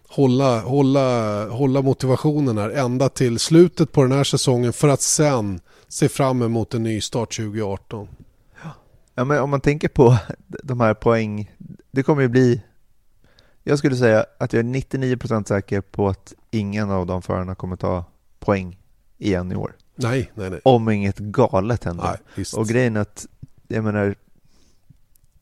[0.08, 5.60] hålla, hålla, hålla motivationen här ända till slutet på den här säsongen för att sen
[5.88, 8.08] se fram emot en ny start 2018.
[9.16, 10.18] Ja, men om man tänker på
[10.64, 11.52] de här poäng,
[11.92, 12.62] det kommer ju bli
[13.64, 17.76] jag skulle säga att jag är 99% säker på att ingen av de förarna kommer
[17.76, 18.06] ta
[18.40, 18.80] poäng
[19.18, 19.76] igen i år.
[19.96, 20.60] Nej, nej, nej.
[20.64, 22.20] Om inget galet händer.
[22.36, 23.26] Nej, och grejen är att,
[23.68, 24.16] jag menar,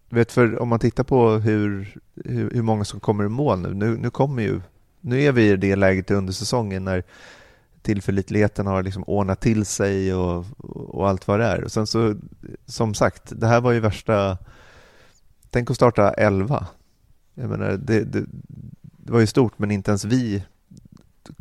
[0.09, 3.73] vet för om man tittar på hur, hur, hur, många som kommer i mål nu,
[3.73, 4.61] nu, nu kommer ju,
[5.01, 7.03] nu är vi i det läget under säsongen när
[7.81, 11.63] tillförlitligheten har liksom ordnat till sig och, och allt vad det är.
[11.63, 12.15] Och sen så,
[12.65, 14.37] som sagt, det här var ju värsta,
[15.49, 16.67] tänk att starta 11.
[17.33, 18.25] Jag menar, det, det,
[18.97, 20.43] det var ju stort, men inte ens vi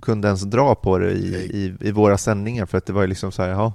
[0.03, 3.09] kunde ens dra på det i, i, i våra sändningar för att det var ju
[3.09, 3.73] liksom så här, ja,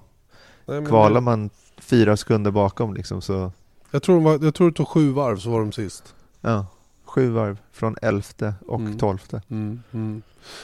[0.87, 3.51] kvalar man fyra sekunder bakom liksom så...
[3.91, 6.15] Jag tror, var, jag tror det tog sju varv så var de sist.
[6.41, 6.65] Ja,
[7.05, 8.97] sju varv från elfte och mm.
[8.97, 9.41] tolfte.
[9.49, 10.21] Mm, mm.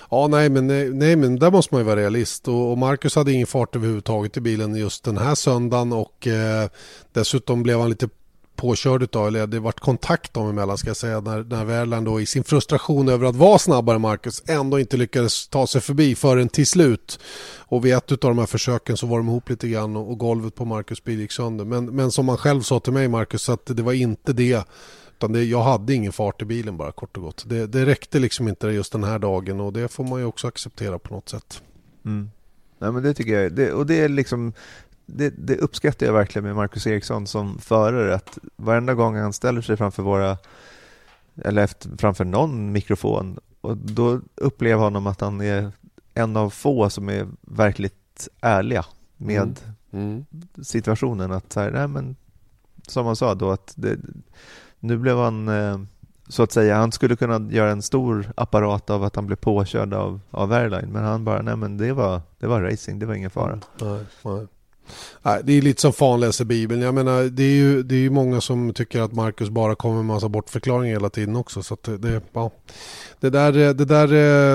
[0.09, 0.67] Ja, nej men,
[0.99, 2.47] nej, men där måste man ju vara realist.
[2.47, 6.69] Och, och Marcus hade ingen fart överhuvudtaget i bilen just den här söndagen och eh,
[7.11, 8.09] dessutom blev han lite
[8.61, 12.21] påkörd av, eller det varit kontakt dem emellan ska jag säga, när, när Värland då
[12.21, 16.15] i sin frustration över att vara snabbare än Marcus ändå inte lyckades ta sig förbi
[16.15, 17.19] förrän till slut.
[17.57, 20.17] Och vid ett av de här försöken så var de ihop lite grann och, och
[20.17, 21.65] golvet på Marcus bil gick sönder.
[21.65, 24.67] Men, men som han själv sa till mig Marcus, att det var inte det
[25.17, 27.43] utan det, jag hade ingen fart i bilen bara kort och gott.
[27.47, 30.47] Det, det räckte liksom inte just den här dagen och det får man ju också
[30.47, 31.61] acceptera på något sätt.
[32.05, 32.29] Mm.
[32.79, 34.53] Nej, men det tycker jag, det, och det är liksom
[35.15, 39.61] det, det, uppskattar jag verkligen med Marcus Eriksson som förare, att varenda gång han ställer
[39.61, 40.37] sig framför våra,
[41.35, 45.71] eller efter, framför någon mikrofon, och då upplever jag honom att han är
[46.13, 48.85] en av få som är verkligt ärliga
[49.17, 49.55] med mm.
[49.91, 50.25] Mm.
[50.63, 51.31] situationen.
[51.31, 52.15] Att så här, nej men,
[52.87, 53.99] som han sa då, att det,
[54.79, 55.79] nu blev han eh,
[56.27, 59.93] så att säga, han skulle kunna göra en stor apparat av att han blev påkörd
[59.93, 63.13] av, av Airline, men han bara, nej men det var, det var racing, det var
[63.13, 63.59] ingen fara.
[63.81, 64.47] Nej, nej.
[65.43, 66.81] Det är lite som fan läser Bibeln.
[66.81, 70.05] Jag menar, det är ju det är många som tycker att Marcus bara kommer med
[70.05, 71.63] massa bortförklaringar hela tiden också.
[71.63, 72.51] Så det, ja,
[73.19, 74.07] det, där, det, där,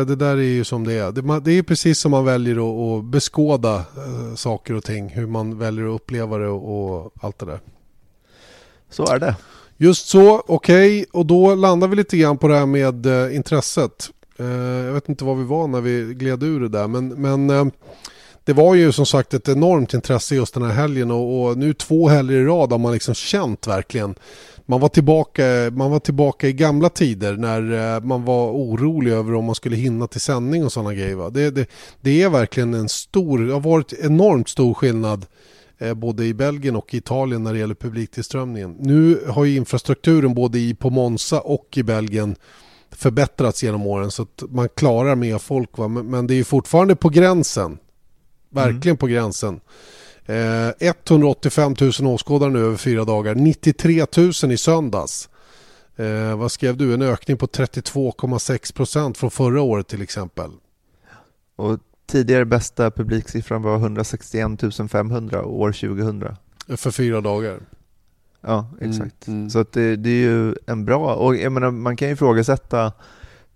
[0.05, 1.13] det där är ju som det är.
[1.13, 2.57] Det, det är precis som man väljer
[2.99, 5.09] att, beskåda äh, saker och ting.
[5.09, 7.61] Hur man väljer att uppleva det och, allt det där.
[8.91, 9.37] Så är det.
[9.77, 11.01] Just så, okej.
[11.01, 11.07] Okay.
[11.13, 14.11] Och då landar vi lite grann på det här med äh, intresset.
[14.39, 16.89] Äh, jag vet inte var vi var när vi gled ur det där.
[16.89, 17.71] Men, men
[18.47, 21.73] det var ju som sagt ett enormt intresse just den här helgen och, och nu
[21.73, 24.15] två helger i rad har man liksom känt verkligen
[24.67, 29.35] man var, tillbaka, man var tillbaka i gamla tider när eh, man var orolig över
[29.35, 31.31] om man skulle hinna till sändning och sådana grejer.
[31.31, 35.27] Det, det, det, är verkligen en stor, det har varit enormt stor skillnad
[35.79, 38.77] eh, både i Belgien och Italien när det gäller publiktillströmningen.
[38.79, 42.37] Nu har ju infrastrukturen både i, på Monza och i Belgien
[42.91, 45.79] förbättrats genom åren så att man klarar mer folk.
[45.79, 45.89] Va?
[45.89, 47.79] Men, men det är fortfarande på gränsen
[48.57, 48.97] Verkligen mm.
[48.97, 49.61] på gränsen.
[50.27, 53.35] Eh, 185 000 åskådare nu över fyra dagar.
[53.35, 54.07] 93
[54.43, 55.29] 000 i söndags.
[55.97, 56.95] Eh, vad skrev du?
[56.95, 60.51] En ökning på 32,6 procent från förra året till exempel.
[61.57, 66.25] Och tidigare bästa publiksiffran var 161 500 år 2000.
[66.77, 67.61] För fyra dagar.
[68.41, 69.27] Ja, exakt.
[69.27, 69.51] Mm, mm.
[69.51, 72.93] Så det, det, är ju en bra, och jag menar, man kan ju ifrågasätta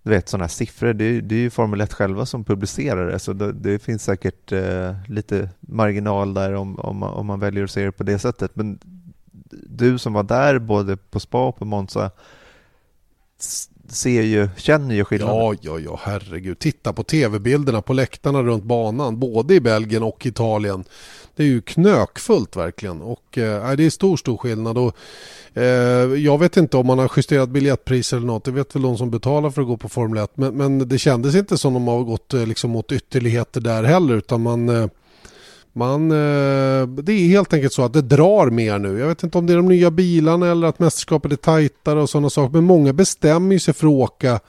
[0.03, 3.11] du vet sådana här siffror, det är, det är ju Formel 1 själva som publicerar
[3.11, 7.39] det, så det, det finns säkert eh, lite marginal där om, om, man, om man
[7.39, 8.51] väljer att se det på det sättet.
[8.55, 8.79] Men
[9.51, 12.11] du som var där både på Spa och på Monza
[13.89, 15.35] ser ju, känner ju skillnaden.
[15.35, 16.59] Ja, ja, ja, herregud.
[16.59, 20.83] Titta på tv-bilderna på läktarna runt banan, både i Belgien och Italien.
[21.35, 24.77] Det är ju knökfullt verkligen och eh, det är stor, stor skillnad.
[24.77, 24.95] Och,
[25.57, 25.63] eh,
[26.15, 28.43] jag vet inte om man har justerat biljettpriser eller något.
[28.43, 30.31] Det vet väl de som betalar för att gå på Formel 1.
[30.35, 34.15] Men, men det kändes inte som de har gått eh, liksom, mot ytterligheter där heller.
[34.15, 34.87] Utan man, eh,
[35.73, 38.99] man, eh, det är helt enkelt så att det drar mer nu.
[38.99, 42.09] Jag vet inte om det är de nya bilarna eller att mästerskapet är tajtare och
[42.09, 42.53] sådana saker.
[42.53, 44.39] Men många bestämmer sig för att åka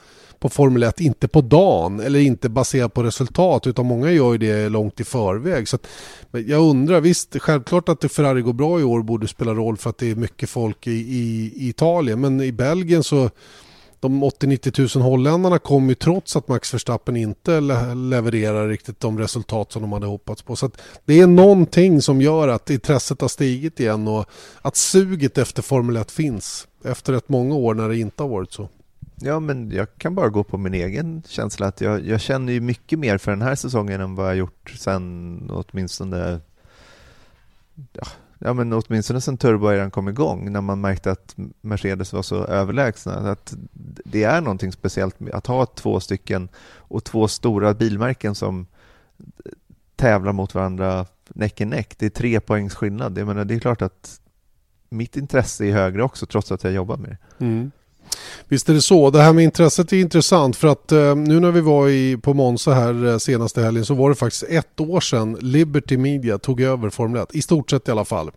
[0.43, 4.37] på Formel 1, inte på dagen eller inte baserat på resultat utan många gör ju
[4.37, 5.67] det långt i förväg.
[5.67, 5.87] Så att,
[6.31, 9.97] jag undrar, visst självklart att Ferrari går bra i år borde spela roll för att
[9.97, 13.29] det är mycket folk i, i, i Italien men i Belgien så
[13.99, 17.59] de 80-90 000 holländarna kom ju trots att Max Verstappen inte
[17.95, 20.55] levererar riktigt de resultat som de hade hoppats på.
[20.55, 20.69] Så
[21.05, 24.25] det är någonting som gör att intresset har stigit igen och
[24.61, 28.51] att suget efter Formel 1 finns efter ett många år när det inte har varit
[28.53, 28.69] så.
[29.25, 32.61] Ja, men jag kan bara gå på min egen känsla att jag, jag känner ju
[32.61, 36.39] mycket mer för den här säsongen än vad jag gjort sen åtminstone
[37.93, 38.07] ja,
[38.39, 43.13] ja men åtminstone sen turboeran kom igång när man märkte att Mercedes var så överlägsna.
[43.31, 43.53] Att
[44.05, 48.67] det är någonting speciellt med att ha två stycken och två stora bilmärken som
[49.95, 51.95] tävlar mot varandra näck i näck.
[51.97, 53.17] Det är tre poängs skillnad.
[53.17, 54.19] Jag menar, det är klart att
[54.89, 57.45] mitt intresse är högre också trots att jag jobbar med det.
[57.45, 57.71] Mm.
[58.47, 59.09] Visst är det så.
[59.09, 62.33] Det här med intresset är intressant för att eh, nu när vi var i, på
[62.33, 66.61] Monza här eh, senaste helgen så var det faktiskt ett år sedan Liberty Media tog
[66.61, 67.35] över Formel 1.
[67.35, 68.31] I stort sett i alla fall.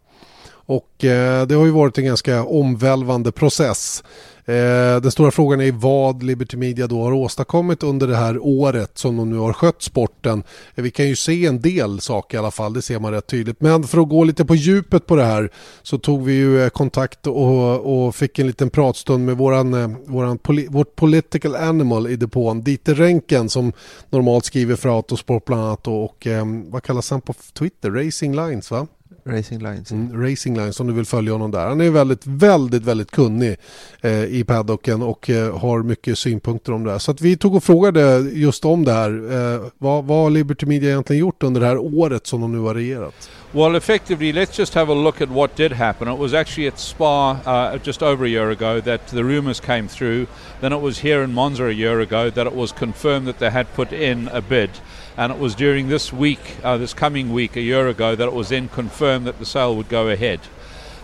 [0.67, 4.05] Och eh, det har ju varit en ganska omvälvande process.
[4.49, 8.99] Eh, den stora frågan är vad Liberty Media då har åstadkommit under det här året
[8.99, 10.43] som de nu har skött sporten.
[10.75, 13.27] Eh, vi kan ju se en del saker i alla fall, det ser man rätt
[13.27, 13.61] tydligt.
[13.61, 15.51] Men för att gå lite på djupet på det här
[15.83, 19.91] så tog vi ju eh, kontakt och, och fick en liten pratstund med våran, eh,
[20.07, 23.73] våran poli, vårt political animal i depån, Dieter Renken som
[24.11, 27.91] normalt skriver för Autosport bland annat och, och eh, vad kallas han på Twitter?
[27.91, 28.87] Racing Lines va?
[29.27, 29.93] Racing Lines.
[29.93, 31.67] Mm, Racing Lines om du vill följa honom där.
[31.67, 33.57] Han är väldigt, väldigt, väldigt kunnig
[34.01, 36.99] eh, i paddocken och eh, har mycket synpunkter om det här.
[36.99, 39.11] Så att vi tog och frågade just om det här.
[39.11, 42.59] Eh, vad, vad har Liberty Media egentligen gjort under det här året som de nu
[42.59, 43.31] har regerat?
[43.53, 46.09] Well, effectively, let's just have a look at what did happen.
[46.09, 49.89] It was actually at Spa uh, just over a year ago that the rumours came
[49.89, 50.27] through.
[50.61, 53.51] Then it was here in Monza a year ago that it was confirmed that they
[53.51, 54.71] had put in a bid.
[55.17, 58.35] And it was during this week, uh, this coming week, a year ago, that it
[58.35, 60.41] was then confirmed that the sale would go ahead.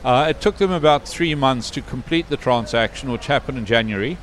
[0.04, 4.18] Uh, it took them about three months to complete the transaction, which happened in January.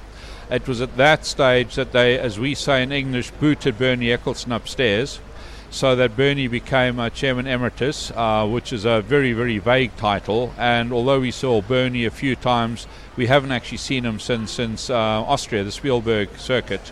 [0.52, 4.52] It was at that stage that they, as we say in English, booted Bernie Eccleston
[4.52, 5.20] upstairs,
[5.72, 10.54] so that Bernie became uh, Chairman Emeritus, uh, which is a very, very vague title.
[10.58, 14.90] And although we saw Bernie a few times, we haven't actually seen him since since
[14.90, 16.92] uh, Austria, the Spielberg circuit.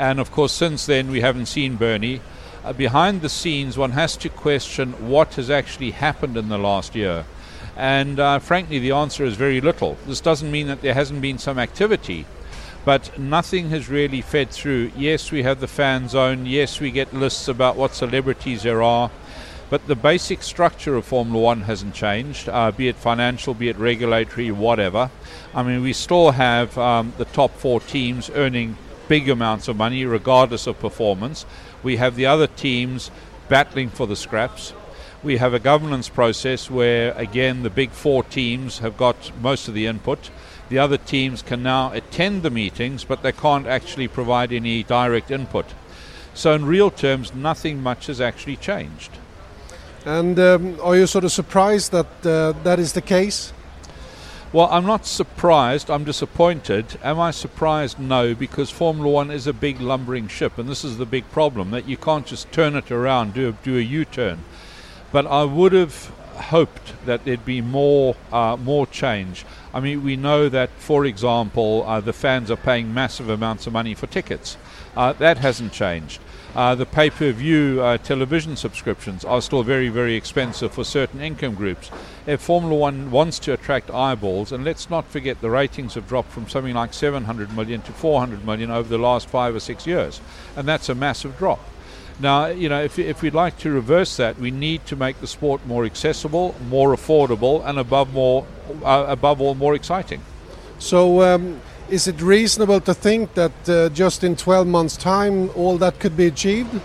[0.00, 2.22] And of course, since then, we haven't seen Bernie.
[2.64, 6.94] Uh, behind the scenes, one has to question what has actually happened in the last
[6.94, 7.26] year.
[7.76, 9.98] And uh, frankly, the answer is very little.
[10.06, 12.24] This doesn't mean that there hasn't been some activity,
[12.86, 14.90] but nothing has really fed through.
[14.96, 16.46] Yes, we have the fan zone.
[16.46, 19.10] Yes, we get lists about what celebrities there are.
[19.68, 23.76] But the basic structure of Formula One hasn't changed, uh, be it financial, be it
[23.76, 25.10] regulatory, whatever.
[25.54, 28.78] I mean, we still have um, the top four teams earning
[29.10, 31.44] big amounts of money regardless of performance.
[31.82, 33.10] We have the other teams
[33.48, 34.72] battling for the scraps.
[35.24, 39.74] We have a governance process where, again, the big four teams have got most of
[39.74, 40.30] the input.
[40.68, 45.32] The other teams can now attend the meetings, but they can't actually provide any direct
[45.32, 45.66] input.
[46.32, 49.10] So, in real terms, nothing much has actually changed.
[50.04, 53.52] And um, are you sort of surprised that uh, that is the case?
[54.52, 55.92] Well, I'm not surprised.
[55.92, 56.98] I'm disappointed.
[57.04, 58.00] Am I surprised?
[58.00, 61.70] No, because Formula One is a big lumbering ship, and this is the big problem
[61.70, 64.40] that you can't just turn it around, do a, do a U-turn.
[65.12, 69.46] But I would have hoped that there'd be more uh, more change.
[69.72, 73.72] I mean, we know that, for example, uh, the fans are paying massive amounts of
[73.72, 74.56] money for tickets.
[74.96, 76.20] Uh, that hasn't changed.
[76.54, 81.20] Uh, the pay per view uh, television subscriptions are still very, very expensive for certain
[81.20, 81.90] income groups.
[82.26, 86.32] If Formula One wants to attract eyeballs, and let's not forget the ratings have dropped
[86.32, 90.20] from something like 700 million to 400 million over the last five or six years,
[90.56, 91.60] and that's a massive drop.
[92.18, 95.26] Now, you know, if, if we'd like to reverse that, we need to make the
[95.26, 98.46] sport more accessible, more affordable, and above more,
[98.84, 100.20] uh, above all, more exciting.
[100.78, 101.60] So, um,
[101.90, 106.16] is it reasonable to think that uh, just in 12 months' time all that could
[106.16, 106.80] be achieved?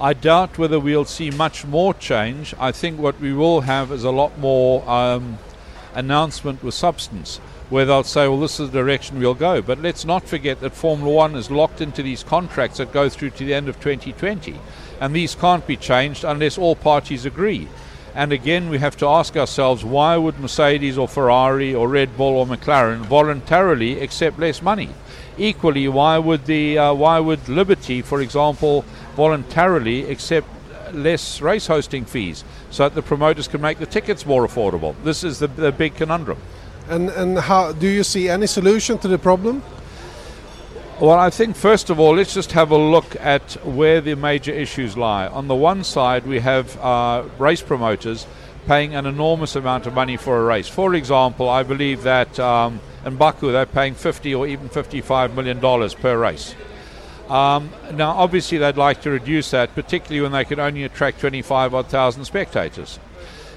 [0.00, 2.54] I doubt whether we'll see much more change.
[2.58, 5.38] I think what we will have is a lot more um,
[5.94, 9.60] announcement with substance, where they'll say, well, this is the direction we'll go.
[9.60, 13.30] But let's not forget that Formula One is locked into these contracts that go through
[13.30, 14.58] to the end of 2020.
[15.00, 17.68] And these can't be changed unless all parties agree.
[18.18, 22.34] And again, we have to ask ourselves why would Mercedes or Ferrari or Red Bull
[22.34, 24.88] or McLaren voluntarily accept less money?
[25.36, 30.48] Equally, why would the uh, why would Liberty, for example, voluntarily accept
[30.92, 34.96] less race hosting fees so that the promoters can make the tickets more affordable?
[35.04, 36.38] This is the, the big conundrum.
[36.88, 39.62] And and how do you see any solution to the problem?
[41.00, 44.50] Well, I think first of all, let's just have a look at where the major
[44.50, 45.28] issues lie.
[45.28, 48.26] On the one side, we have uh, race promoters
[48.66, 50.66] paying an enormous amount of money for a race.
[50.66, 55.60] For example, I believe that um, in Baku they're paying 50 or even 55 million
[55.60, 56.56] dollars per race.
[57.28, 61.74] Um, now, obviously, they'd like to reduce that, particularly when they can only attract 25
[61.74, 62.98] odd thousand spectators.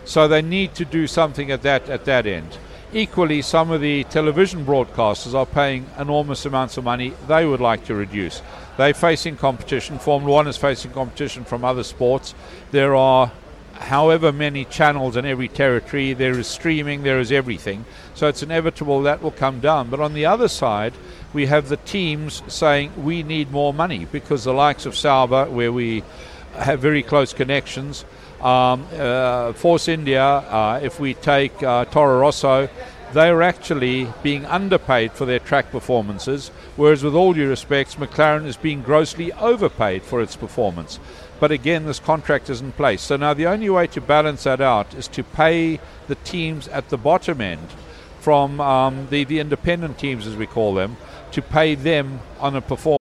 [0.06, 2.60] So they need to do something at that at that end.
[2.94, 7.86] Equally, some of the television broadcasters are paying enormous amounts of money they would like
[7.86, 8.42] to reduce.
[8.76, 9.98] They're facing competition.
[9.98, 12.36] Formula One is facing competition from other sports.
[12.72, 13.32] There are
[13.76, 16.12] however many channels in every territory.
[16.12, 17.86] There is streaming, there is everything.
[18.14, 19.90] So it's inevitable that will come down.
[19.90, 20.94] But on the other side,
[21.32, 25.72] we have the teams saying we need more money because the likes of Sauber, where
[25.72, 26.04] we
[26.56, 28.04] have very close connections,
[28.44, 32.70] um, uh, Force India, uh, if we take uh, Toro Rosso,
[33.14, 38.46] they are actually being underpaid for their track performances, whereas, with all due respects, McLaren
[38.46, 41.00] is being grossly overpaid for its performance.
[41.40, 43.02] But again, this contract is in place.
[43.02, 46.90] So now the only way to balance that out is to pay the teams at
[46.90, 47.68] the bottom end
[48.20, 50.96] from um, the, the independent teams, as we call them,
[51.32, 53.01] to pay them on a performance.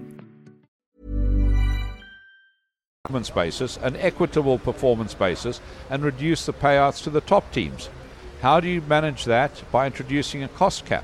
[3.11, 5.59] performance basis, an equitable performance basis,
[5.89, 7.89] and reduce the payouts to the top teams.
[8.41, 9.63] How do you manage that?
[9.69, 11.03] By introducing a cost cap.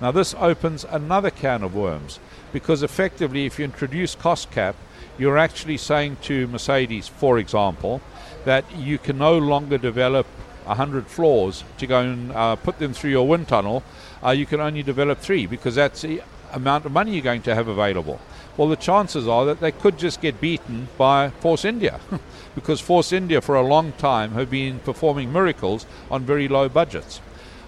[0.00, 2.20] Now, this opens another can of worms
[2.52, 4.76] because effectively, if you introduce cost cap,
[5.18, 8.00] you're actually saying to Mercedes, for example,
[8.44, 10.26] that you can no longer develop
[10.64, 13.82] 100 floors to go and uh, put them through your wind tunnel.
[14.24, 17.54] Uh, you can only develop three because that's the amount of money you're going to
[17.54, 18.20] have available.
[18.58, 22.00] Well, the chances are that they could just get beaten by Force India
[22.56, 27.20] because Force India for a long time have been performing miracles on very low budgets.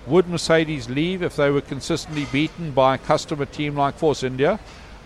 [0.09, 4.59] Would Mercedes leave if they were consistently beaten by a customer team like Force India?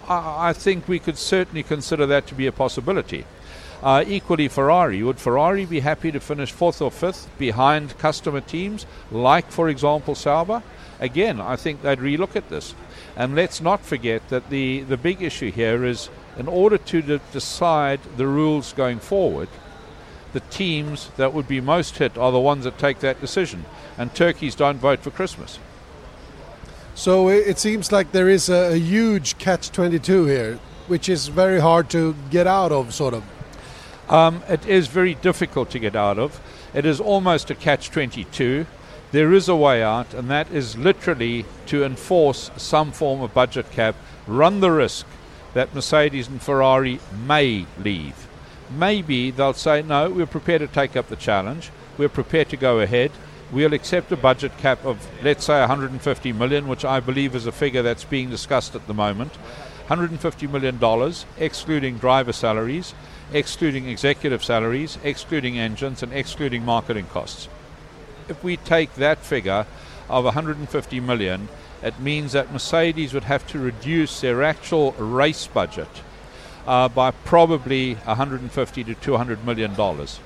[0.08, 3.26] I, I think we could certainly consider that to be a possibility.
[3.82, 5.02] Uh, equally, Ferrari.
[5.02, 10.14] Would Ferrari be happy to finish fourth or fifth behind customer teams, like, for example,
[10.14, 10.62] Sauber?
[10.98, 12.74] Again, I think they'd relook at this.
[13.16, 17.20] And let's not forget that the, the big issue here is in order to de-
[17.32, 19.48] decide the rules going forward,
[20.32, 23.64] the teams that would be most hit are the ones that take that decision.
[23.96, 25.60] And turkeys don't vote for Christmas.
[26.96, 31.60] So it seems like there is a, a huge catch 22 here, which is very
[31.60, 33.24] hard to get out of, sort of.
[34.08, 36.40] Um, it is very difficult to get out of.
[36.72, 38.66] It is almost a catch 22.
[39.14, 43.70] There is a way out, and that is literally to enforce some form of budget
[43.70, 43.94] cap,
[44.26, 45.06] run the risk
[45.52, 48.26] that Mercedes and Ferrari may leave.
[48.76, 52.80] Maybe they'll say, no, we're prepared to take up the challenge, we're prepared to go
[52.80, 53.12] ahead.
[53.52, 57.52] We'll accept a budget cap of, let's say, 150 million, which I believe is a
[57.52, 59.36] figure that's being discussed at the moment.
[59.86, 62.94] 150 million dollars, excluding driver salaries,
[63.32, 67.48] excluding executive salaries, excluding engines, and excluding marketing costs.
[68.28, 69.66] If we take that figure
[70.08, 71.48] of 150 million,
[71.82, 75.88] it means that Mercedes would have to reduce their actual race budget
[76.66, 80.20] uh, by probably 150 to 200 million dollars.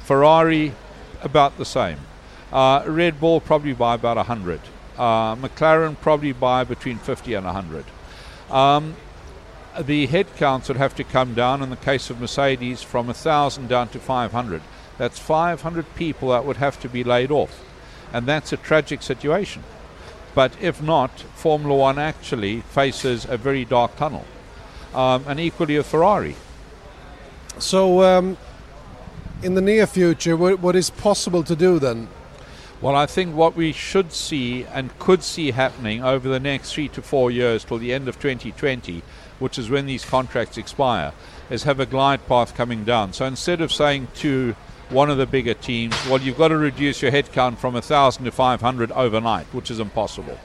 [0.00, 0.74] Ferrari,
[1.22, 1.98] about the same.
[2.52, 4.60] Uh, Red Bull probably by about 100.
[4.96, 7.84] Uh, McLaren probably by between 50 and 100.
[8.50, 8.94] Um,
[9.80, 13.88] the headcounts would have to come down in the case of Mercedes from 1,000 down
[13.88, 14.62] to 500.
[14.98, 17.62] That's 500 people that would have to be laid off.
[18.12, 19.64] And that's a tragic situation.
[20.34, 24.24] But if not, Formula One actually faces a very dark tunnel.
[24.94, 26.36] Um, and equally a Ferrari.
[27.58, 28.36] So, um,
[29.42, 32.08] in the near future, what, what is possible to do then?
[32.80, 36.88] Well, I think what we should see and could see happening over the next three
[36.88, 39.02] to four years till the end of 2020,
[39.38, 41.12] which is when these contracts expire,
[41.48, 43.12] is have a glide path coming down.
[43.12, 44.54] So instead of saying to
[44.90, 48.30] one of the bigger teams, well, you've got to reduce your headcount from 1,000 to
[48.30, 50.38] 500 overnight, which is impossible.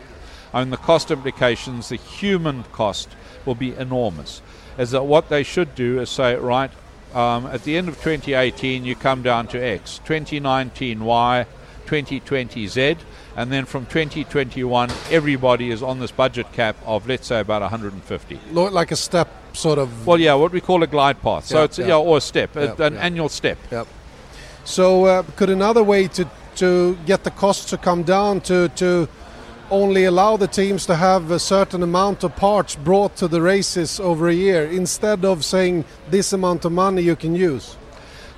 [0.54, 3.10] I mean, the cost implications, the human cost,
[3.46, 4.42] will be enormous.
[4.78, 6.72] Is that what they should do is say, right,
[7.14, 11.46] um, at the end of 2018, you come down to X, 2019 Y,
[11.86, 12.98] 2020 Z,
[13.36, 18.40] and then from 2021, everybody is on this budget cap of, let's say, about 150.
[18.52, 20.06] Like a step, sort of.
[20.06, 21.46] Well, yeah, what we call a glide path.
[21.46, 21.88] So Yeah, it's yeah.
[21.88, 23.58] yeah, or a step, Yeah, an annual step.
[23.72, 23.88] Yep.
[24.70, 29.10] So, uh, could another way to to get the costs to come down to to
[29.72, 34.00] only allow the teams to have a certain amount of parts brought to the races
[34.00, 37.78] over a year instead of saying this amount of money you can use?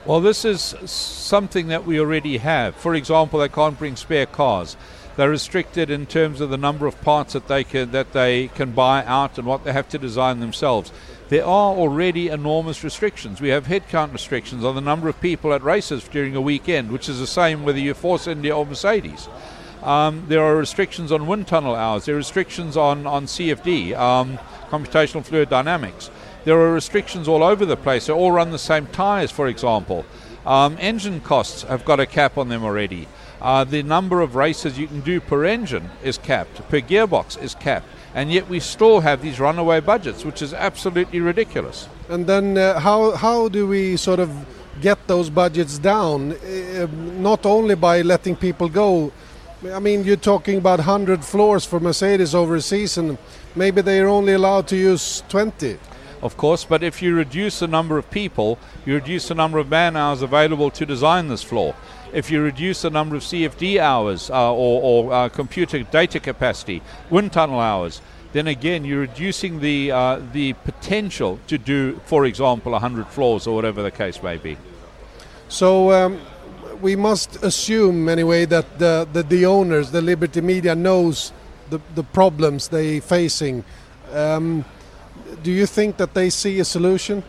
[0.05, 2.75] Well, this is something that we already have.
[2.75, 4.77] For example, they can't bring spare cars.
[5.17, 8.71] They're restricted in terms of the number of parts that they can that they can
[8.71, 10.93] buy out and what they have to design themselves.
[11.31, 13.39] There are already enormous restrictions.
[13.39, 17.07] We have headcount restrictions on the number of people at races during a weekend, which
[17.07, 19.29] is the same whether you're Force India or Mercedes.
[19.81, 22.03] Um, there are restrictions on wind tunnel hours.
[22.03, 26.11] There are restrictions on, on CFD, um, computational fluid dynamics.
[26.43, 28.07] There are restrictions all over the place.
[28.07, 30.05] They all run the same tyres, for example.
[30.45, 33.07] Um, engine costs have got a cap on them already.
[33.41, 37.55] Uh, the number of races you can do per engine is capped, per gearbox is
[37.55, 41.87] capped, and yet we still have these runaway budgets, which is absolutely ridiculous.
[42.09, 44.29] And then uh, how how do we sort of
[44.81, 46.33] get those budgets down?
[46.33, 46.87] Uh,
[47.19, 49.11] not only by letting people go.
[49.71, 53.19] I mean, you're talking about 100 floors for Mercedes over a season.
[53.55, 55.77] Maybe they're only allowed to use 20.
[56.23, 59.69] Of course, but if you reduce the number of people, you reduce the number of
[59.69, 61.75] man hours available to design this floor
[62.13, 66.81] if you reduce the number of CFD hours uh, or, or uh, computer data capacity,
[67.09, 68.01] wind tunnel hours,
[68.33, 73.55] then again you're reducing the uh, the potential to do, for example, 100 floors or
[73.55, 74.57] whatever the case may be.
[75.49, 76.21] So um,
[76.81, 81.33] we must assume anyway that the, the, the owners, the Liberty Media, knows
[81.69, 83.63] the the problems they're facing.
[84.11, 84.65] Um,
[85.43, 87.23] do you think that they see a solution?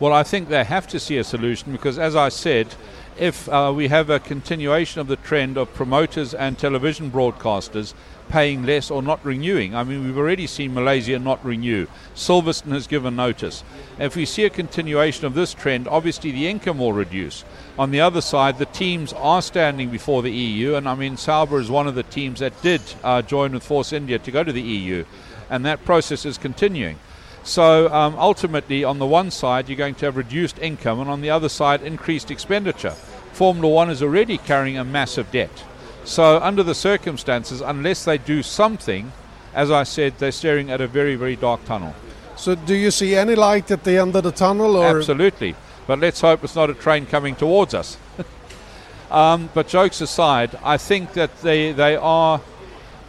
[0.00, 2.74] Well, I think they have to see a solution because, as I said,
[3.18, 7.94] if uh, we have a continuation of the trend of promoters and television broadcasters
[8.28, 9.74] paying less or not renewing.
[9.74, 11.86] I mean, we've already seen Malaysia not renew.
[12.14, 13.62] Silverstone has given notice.
[13.98, 17.44] If we see a continuation of this trend, obviously the income will reduce.
[17.78, 21.60] On the other side, the teams are standing before the EU, and I mean, Sauber
[21.60, 24.52] is one of the teams that did uh, join with Force India to go to
[24.52, 25.04] the EU,
[25.50, 26.98] and that process is continuing.
[27.44, 31.20] So um, ultimately, on the one side, you're going to have reduced income, and on
[31.20, 32.94] the other side, increased expenditure.
[33.32, 35.64] Formula One is already carrying a massive debt.
[36.04, 39.12] So, under the circumstances, unless they do something,
[39.54, 41.94] as I said, they're staring at a very, very dark tunnel.
[42.36, 44.76] So, do you see any light at the end of the tunnel?
[44.76, 44.98] Or?
[44.98, 45.54] Absolutely.
[45.86, 47.96] But let's hope it's not a train coming towards us.
[49.10, 52.40] um, but jokes aside, I think that they, they are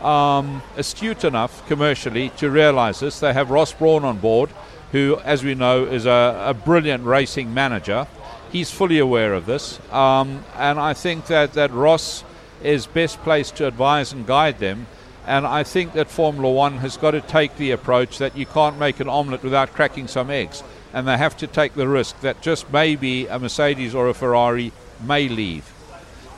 [0.04, 3.20] um, astute enough commercially to realize this.
[3.20, 4.50] They have Ross Brawn on board,
[4.92, 8.08] who, as we know, is a, a brilliant racing manager.
[8.52, 12.24] He's fully aware of this, um, and I think that, that Ross
[12.62, 14.88] is best placed to advise and guide them.
[15.26, 18.78] And I think that Formula One has got to take the approach that you can't
[18.78, 20.64] make an omelette without cracking some eggs.
[20.94, 24.74] And they have to take the risk that just maybe a Mercedes or a Ferrari
[25.02, 25.73] may leave.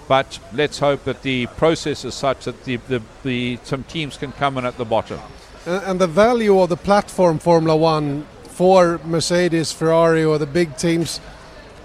[0.08, 4.32] But let's hope that the process is such that the, the, the some teams can
[4.32, 5.20] come in at the bottom.
[5.66, 11.20] And the value of the platform Formula One for Mercedes, Ferrari, or the big teams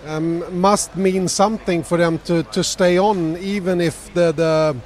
[0.06, 4.76] um, must mean something for them to, to stay on, even if the, the,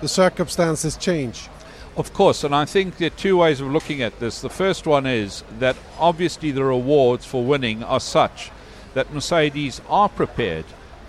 [0.00, 1.48] the circumstances change.
[1.96, 4.40] Of course, and I think there are two ways of looking at this.
[4.40, 8.50] The first one is that obviously the rewards for winning are such
[8.94, 10.64] that Mercedes are prepared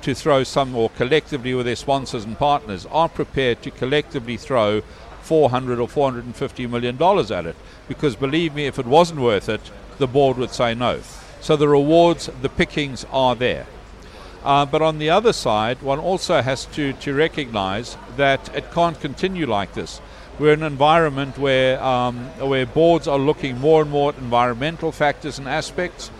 [0.06, 4.82] to throw some, or collectively with their sponsors and partners, are prepared to collectively throw
[5.24, 7.56] 400 or 450 million dollars at it.
[7.88, 11.01] Because believe me, if it wasn't worth it, the board would say no.
[11.41, 13.66] So the rewards, the pickings are there.
[14.43, 18.99] Uh, but on the other side, one also has to, to recognize that it can't
[19.01, 20.01] continue like this.
[20.38, 24.91] We're in an environment where, um, where boards are looking more and more at environmental
[24.91, 26.12] factors and aspects.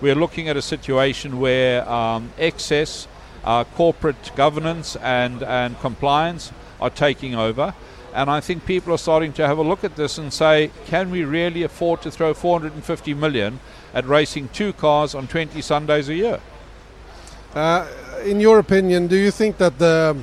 [0.00, 3.06] We're looking at a situation where um, excess
[3.44, 7.74] uh, corporate governance and, and compliance are taking over.
[8.14, 11.10] And I think people are starting to have a look at this and say, can
[11.10, 13.58] we really afford to throw 450 million
[13.92, 16.40] at racing two cars on 20 Sundays a year?
[17.54, 17.86] Uh,
[18.24, 20.16] in your opinion, do you think that the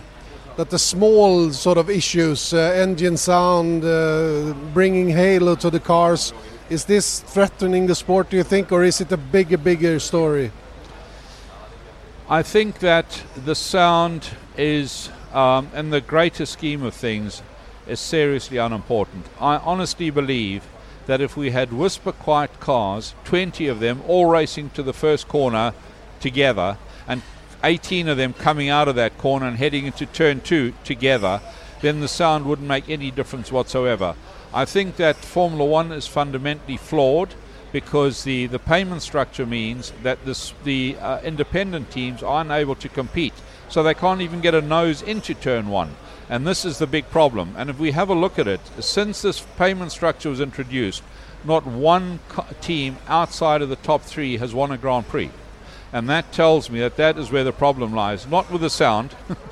[0.57, 6.33] that the small sort of issues, uh, engine sound, uh, bringing halo to the cars,
[6.69, 8.29] is this threatening the sport?
[8.29, 10.51] Do you think, or is it a bigger, bigger story?
[12.31, 17.41] I think that the sound is, um, in the greater scheme of things,
[17.85, 19.25] is seriously unimportant.
[19.37, 20.63] I honestly believe
[21.07, 25.27] that if we had whisper quiet cars, 20 of them all racing to the first
[25.27, 25.73] corner
[26.21, 27.21] together, and
[27.65, 31.41] 18 of them coming out of that corner and heading into turn two together,
[31.81, 34.15] then the sound wouldn't make any difference whatsoever.
[34.53, 37.35] I think that Formula One is fundamentally flawed
[37.71, 42.89] because the, the payment structure means that this, the uh, independent teams are unable to
[42.89, 43.33] compete.
[43.69, 45.95] So they can't even get a nose into turn one.
[46.29, 47.55] And this is the big problem.
[47.57, 51.03] And if we have a look at it, since this payment structure was introduced,
[51.43, 55.31] not one co- team outside of the top three has won a Grand Prix.
[55.93, 58.27] And that tells me that that is where the problem lies.
[58.27, 59.15] Not with the sound,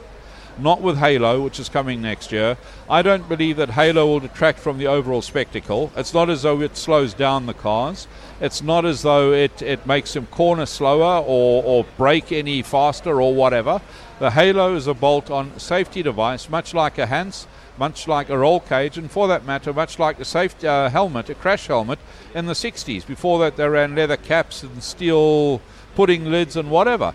[0.61, 2.57] not with Halo, which is coming next year.
[2.89, 5.91] I don't believe that Halo will detract from the overall spectacle.
[5.95, 8.07] It's not as though it slows down the cars.
[8.41, 13.21] It's not as though it, it makes them corner slower or, or brake any faster
[13.21, 13.81] or whatever.
[14.19, 17.47] The Halo is a bolt on safety device, much like a Hans,
[17.77, 21.29] much like a roll cage, and for that matter, much like a safety uh, helmet,
[21.29, 21.99] a crash helmet
[22.35, 23.07] in the 60s.
[23.07, 25.61] Before that, they ran leather caps and steel
[25.95, 27.13] pudding lids and whatever.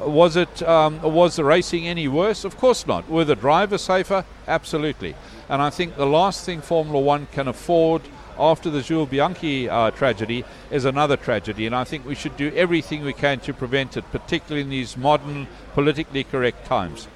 [0.00, 2.44] Was it um, was the racing any worse?
[2.44, 3.08] Of course not.
[3.08, 4.24] Were the drivers safer?
[4.46, 5.14] Absolutely.
[5.48, 8.02] And I think the last thing Formula One can afford
[8.38, 12.52] after the Jules Bianchi uh, tragedy is another tragedy, and I think we should do
[12.54, 17.06] everything we can to prevent it, particularly in these modern, politically correct times.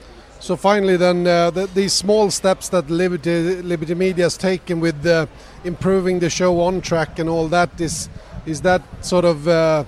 [0.40, 5.04] So finally, then uh, the, these small steps that Liberty Liberty Media has taken with
[5.04, 5.26] uh,
[5.64, 8.08] improving the show on track and all that is
[8.46, 9.84] is that sort of uh,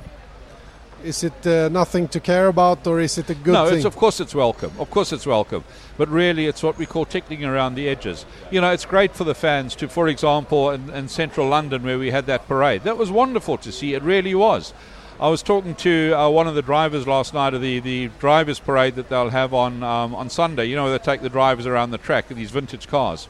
[1.04, 3.76] is it uh, nothing to care about or is it a good no, thing?
[3.76, 4.72] it's, of course it's welcome.
[4.78, 5.64] Of course it's welcome.
[5.96, 8.24] But really, it's what we call tickling around the edges.
[8.50, 11.98] You know, it's great for the fans to, for example, in, in central London where
[11.98, 12.84] we had that parade.
[12.84, 13.94] That was wonderful to see.
[13.94, 14.72] It really was.
[15.20, 18.58] I was talking to uh, one of the drivers last night of the, the drivers'
[18.58, 20.64] parade that they'll have on um, on Sunday.
[20.64, 23.28] You know, they take the drivers around the track in these vintage cars.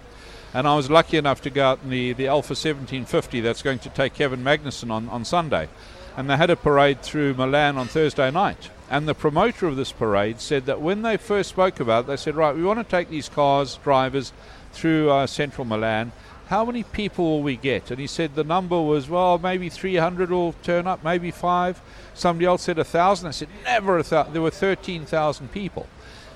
[0.53, 3.79] And I was lucky enough to go out in the, the Alpha 1750 that's going
[3.81, 5.69] to take Kevin Magnuson on, on Sunday.
[6.17, 8.71] And they had a parade through Milan on Thursday night.
[8.91, 12.17] And the promoter of this parade said that when they first spoke about it, they
[12.17, 14.33] said, right, we want to take these cars, drivers,
[14.73, 16.13] through uh, central Milan.
[16.49, 17.93] How many people will we get?
[17.93, 21.81] And he said the number was, well, maybe 300 will turn up, maybe five.
[22.15, 23.29] Somebody else said a 1,000.
[23.29, 24.33] I said, never a thousand.
[24.33, 25.87] There were 13,000 people.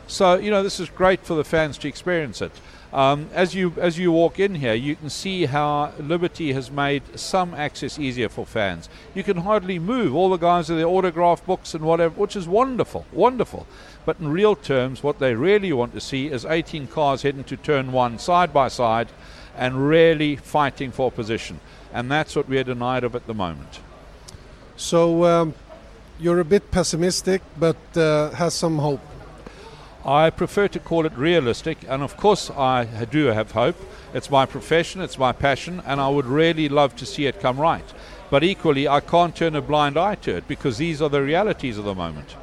[0.06, 2.52] So, you know, this is great for the fans to experience it.
[2.94, 7.18] Um, as you as you walk in here, you can see how Liberty has made
[7.18, 8.88] some access easier for fans.
[9.16, 10.14] You can hardly move.
[10.14, 13.66] All the guys are their autograph books and whatever, which is wonderful, wonderful.
[14.06, 17.56] But in real terms, what they really want to see is 18 cars heading to
[17.56, 19.08] turn one side by side,
[19.56, 21.58] and really fighting for position.
[21.92, 23.80] And that's what we're denied of at the moment.
[24.76, 25.54] So um,
[26.20, 29.00] you're a bit pessimistic, but uh, has some hope.
[30.04, 33.76] I prefer to call it realistic, and of course, I do have hope.
[34.14, 37.60] It's my profession, it's my passion, and I would really love to see it come
[37.60, 37.94] right.
[38.30, 41.78] But equally, I can't turn a blind eye to it because these are the realities
[41.78, 42.36] of the moment.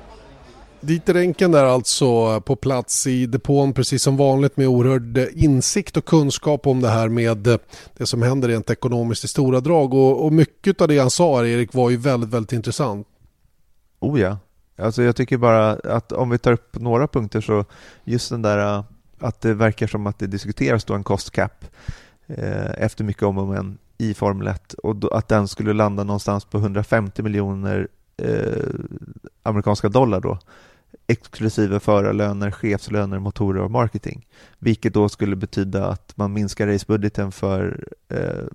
[0.84, 6.06] Dieter Enken där alltså på plats i depån precis som vanligt med oerhörd insikt och
[6.06, 7.60] kunskap om det här med
[7.98, 11.46] det som händer rent ekonomiskt i stora drag och, och mycket av det han sa
[11.46, 13.08] Erik var ju väldigt, väldigt intressant.
[14.00, 14.38] Oh ja,
[14.82, 17.66] Alltså jag tycker bara att om vi tar upp några punkter så
[18.04, 18.84] just den där äh,
[19.20, 21.66] att det verkar som att det diskuteras då en cost cap
[22.28, 26.04] eh, efter mycket om och men i Formel 1 och då, att den skulle landa
[26.04, 28.64] någonstans på 150 miljoner eh,
[29.44, 30.40] amerikanska dollar då
[31.08, 34.28] exklusive förarlöner, chefslöner, motorer och marketing.
[34.60, 38.46] Vilket då skulle betyda att man minskar racebudgeten för eh,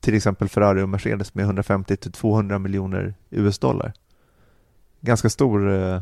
[0.00, 3.92] till exempel Ferrari och Mercedes med 150 till 200 miljoner US-dollar
[5.02, 6.00] ganska stor eh,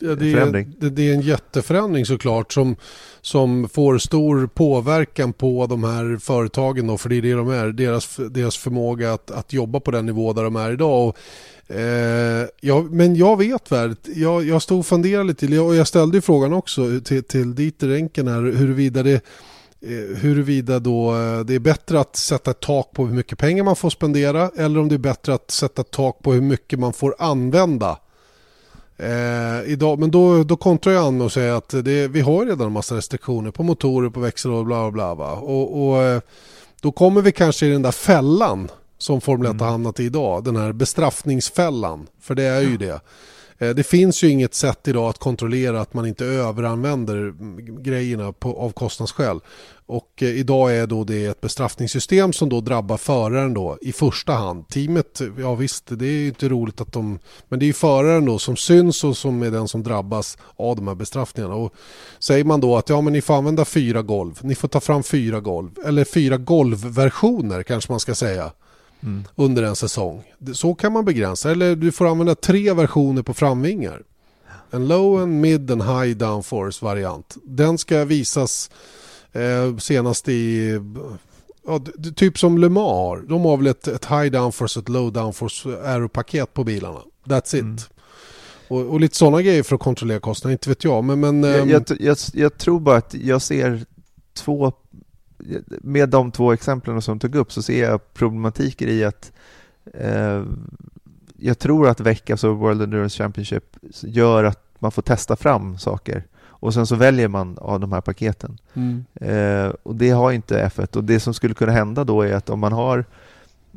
[0.00, 2.76] ja, det, är, det, det, är en jätteförändring såklart som,
[3.20, 7.68] som får stor påverkan på de här företagen då, för det är det de är,
[7.68, 11.08] deras, deras förmåga att, att jobba på den nivå där de är idag.
[11.08, 11.16] Och,
[11.76, 16.16] eh, ja, men jag vet väl, jag, jag stod och funderade lite och jag ställde
[16.16, 19.24] ju frågan också till, till Dieter Enken här huruvida det
[20.16, 23.76] huruvida då eh, det är bättre att sätta ett tak på hur mycket pengar man
[23.76, 26.92] får spendera eller om det är bättre att sätta ett tak på hur mycket man
[26.92, 27.98] får använda.
[28.96, 32.66] Eh, idag, men då, då kontrar jag an och säger att det, vi har redan
[32.66, 35.32] en massa restriktioner på motorer, på växel och bla bla bla.
[35.32, 36.20] Och, och eh,
[36.80, 39.60] då kommer vi kanske i den där fällan som Formel 1 mm.
[39.60, 40.44] har hamnat i idag.
[40.44, 42.06] Den här bestraffningsfällan.
[42.20, 43.00] För det är ju det.
[43.58, 47.34] Eh, det finns ju inget sätt idag att kontrollera att man inte överanvänder
[47.82, 49.40] grejerna på, av kostnadsskäl.
[49.86, 54.32] Och eh, idag är då det ett bestraffningssystem som då drabbar föraren då i första
[54.32, 54.68] hand.
[54.68, 58.24] Teamet, ja visst det är ju inte roligt att de, men det är ju föraren
[58.24, 61.54] då som syns och som är den som drabbas av de här bestraffningarna.
[61.54, 61.74] Och
[62.18, 65.02] säger man då att ja men ni får använda fyra golv, ni får ta fram
[65.02, 68.52] fyra golv, eller fyra golvversioner kanske man ska säga
[69.04, 69.24] mm.
[69.34, 70.22] under en säsong.
[70.52, 71.50] Så kan man begränsa.
[71.50, 74.02] Eller du får använda tre versioner på framvingar.
[74.70, 77.36] En low, en mid, en high downforce variant.
[77.44, 78.70] Den ska visas
[79.32, 80.70] eh, senast i
[81.66, 81.80] ja,
[82.16, 83.18] typ som Le Mans har.
[83.28, 87.00] De har väl ett, ett high downforce och ett low downforce aeropaket på bilarna.
[87.24, 87.62] That's it.
[87.62, 87.76] Mm.
[88.68, 91.04] Och, och, lite sådana grejer för att kontrollera kostnaderna, inte vet jag.
[91.04, 93.84] Men, men, jag, jag, ehm, jag, jag, tror bara att jag ser
[94.34, 94.72] två
[95.66, 99.32] med de två exemplen som tog upp så ser jag problematiker i att
[99.94, 100.44] eh,
[101.36, 106.24] jag tror att VEC, alltså World Endurance Championship, gör att man får testa fram saker
[106.64, 108.58] och sen så väljer man av de här paketen.
[108.74, 109.04] Mm.
[109.14, 112.50] Eh, och det har inte F1 och det som skulle kunna hända då är att
[112.50, 113.04] om man har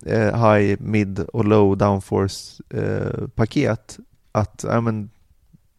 [0.06, 3.98] eh, high, mid och low downforce eh, paket
[4.32, 5.10] att ja, men,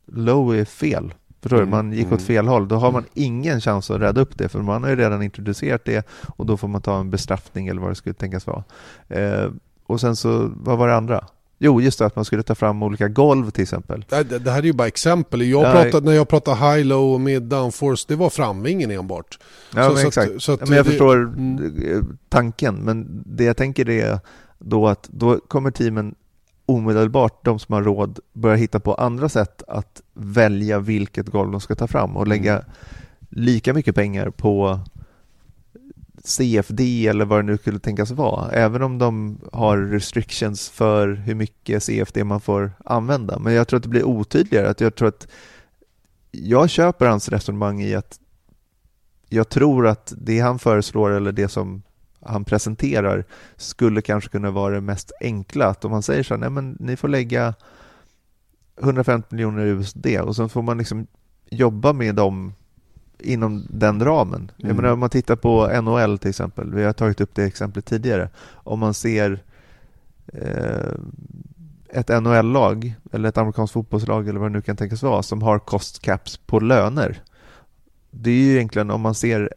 [0.06, 1.14] low är fel.
[1.42, 1.70] Förstår mm.
[1.70, 1.76] du?
[1.76, 2.24] Man gick åt mm.
[2.24, 2.68] fel håll.
[2.68, 5.84] Då har man ingen chans att rädda upp det för man har ju redan introducerat
[5.84, 8.64] det och då får man ta en bestraffning eller vad det skulle tänkas vara.
[9.08, 9.50] Eh,
[9.86, 11.24] och sen så, vad var det andra?
[11.58, 14.04] Jo, just det, att man skulle ta fram olika golv till exempel.
[14.08, 15.42] Det, det här är ju bara exempel.
[15.42, 19.38] Jag ja, pratade, när jag pratade high, low och mid downforce, det var framvingen enbart.
[19.74, 20.36] Ja, så, men så exakt.
[20.36, 22.18] Att, så att men jag det, förstår mm.
[22.28, 24.18] tanken, men det jag tänker är
[24.58, 26.14] då att då kommer teamen
[26.68, 31.60] omedelbart, de som har råd, börja hitta på andra sätt att välja vilket golv de
[31.60, 32.64] ska ta fram och lägga mm.
[33.28, 34.80] lika mycket pengar på
[36.24, 41.34] CFD eller vad det nu skulle tänkas vara, även om de har restrictions för hur
[41.34, 43.38] mycket CFD man får använda.
[43.38, 44.68] Men jag tror att det blir otydligare.
[44.68, 45.28] Att jag tror att
[46.30, 48.20] jag köper hans resonemang i att
[49.28, 51.82] jag tror att det han föreslår eller det som
[52.20, 53.24] han presenterar
[53.56, 55.66] skulle kanske kunna vara det mest enkla.
[55.66, 57.54] Att om man säger så här, nej men ni får lägga
[58.82, 61.06] 150 miljoner USD och sen får man liksom
[61.50, 62.52] jobba med dem
[63.18, 64.40] inom den ramen.
[64.40, 64.68] Mm.
[64.68, 67.86] Jag menar, om man tittar på NHL till exempel, vi har tagit upp det exemplet
[67.86, 68.28] tidigare.
[68.52, 69.42] Om man ser
[70.32, 70.92] eh,
[71.88, 75.58] ett NHL-lag eller ett amerikanskt fotbollslag eller vad det nu kan tänkas vara som har
[75.58, 77.22] cost caps på löner.
[78.10, 79.52] Det är ju egentligen om man ser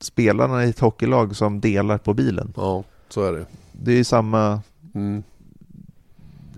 [0.00, 2.52] spelarna i ett hockeylag som delar på bilen.
[2.56, 3.46] Ja, så är det.
[3.72, 4.60] Det är ju samma
[4.94, 5.22] mm.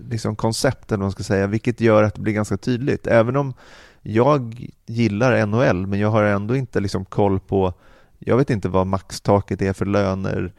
[0.09, 3.07] liksom koncept, eller man ska säga, vilket gör att det blir ganska tydligt.
[3.07, 3.53] Även om
[4.01, 7.73] jag gillar NHL, men jag har ändå inte liksom koll på,
[8.19, 10.53] jag vet inte vad maxtaket är för löner,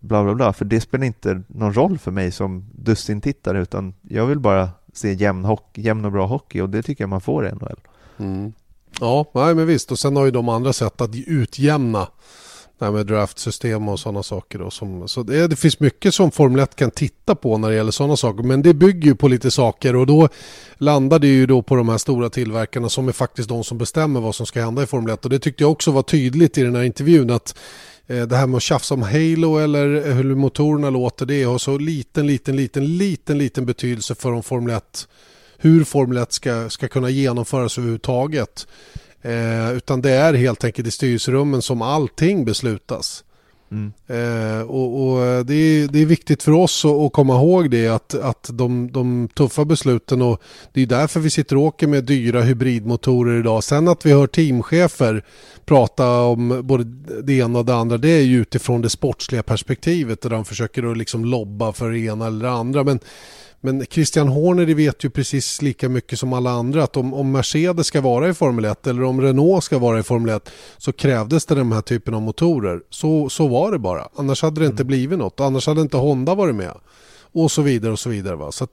[0.00, 4.26] bla bla bla, för det spelar inte någon roll för mig som dussintittare, utan jag
[4.26, 7.46] vill bara se jämn, hockey, jämn och bra hockey och det tycker jag man får
[7.46, 7.80] i NHL.
[8.18, 8.52] Mm.
[9.00, 9.92] Ja, nej, men visst.
[9.92, 12.08] Och sen har ju de andra sätt att utjämna
[12.82, 14.58] det här med draftsystem och sådana saker.
[14.58, 17.74] Då, som, så det, det, finns mycket som Formel 1 kan titta på när det
[17.74, 18.42] gäller sådana saker.
[18.42, 20.28] Men det bygger ju på lite saker och då
[20.78, 24.20] landar det ju då på de här stora tillverkarna som är faktiskt de som bestämmer
[24.20, 25.24] vad som ska hända i Formel 1.
[25.24, 27.58] Och det tyckte jag också var tydligt i den här intervjun att
[28.06, 31.58] eh, det här med att tjafsa om Halo eller eh, hur motorerna låter det har
[31.58, 35.08] så liten, liten, liten, liten, liten betydelse för om Formel 1
[35.62, 38.66] hur Formel 1 ska, ska kunna genomföras överhuvudtaget.
[39.22, 43.24] Eh, utan det är helt enkelt i styrelserummen som allting beslutas.
[43.72, 43.92] Mm.
[44.06, 47.88] Eh, och, och det, är, det, är, viktigt för oss att, att, komma ihåg det
[47.88, 50.42] att, att de, de, tuffa besluten och
[50.72, 53.64] det är därför vi sitter och åker med dyra hybridmotorer idag.
[53.64, 55.24] Sen att vi hör teamchefer
[55.64, 56.84] prata om både
[57.22, 60.90] det ena och det andra det är ju utifrån det sportsliga perspektivet där de försöker
[60.90, 62.84] att liksom lobba för det ena eller det andra.
[62.84, 63.00] Men
[63.64, 67.86] men Christian Horner vet ju precis lika mycket som alla andra att om, om Mercedes
[67.86, 71.46] ska vara i Formel 1 eller om Renault ska vara i Formel 1 så krävdes
[71.46, 72.80] det den här typen av motorer.
[72.90, 74.08] Så, så var det bara.
[74.16, 74.86] Annars hade det inte mm.
[74.86, 75.40] blivit något.
[75.40, 76.72] Annars hade inte Honda varit med.
[77.32, 78.36] Och så vidare och så vidare.
[78.36, 78.52] Va?
[78.52, 78.66] Så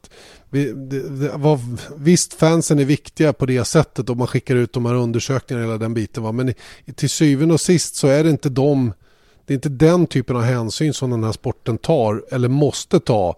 [0.50, 1.60] vi, det, det var,
[1.98, 5.78] visst, fansen är viktiga på det sättet och man skickar ut de här undersökningarna hela
[5.78, 6.24] den biten.
[6.24, 6.32] Va?
[6.32, 6.54] Men
[6.96, 8.94] till syvende och sist så är det inte de
[9.46, 13.36] det är inte den typen av hänsyn som den här sporten tar eller måste ta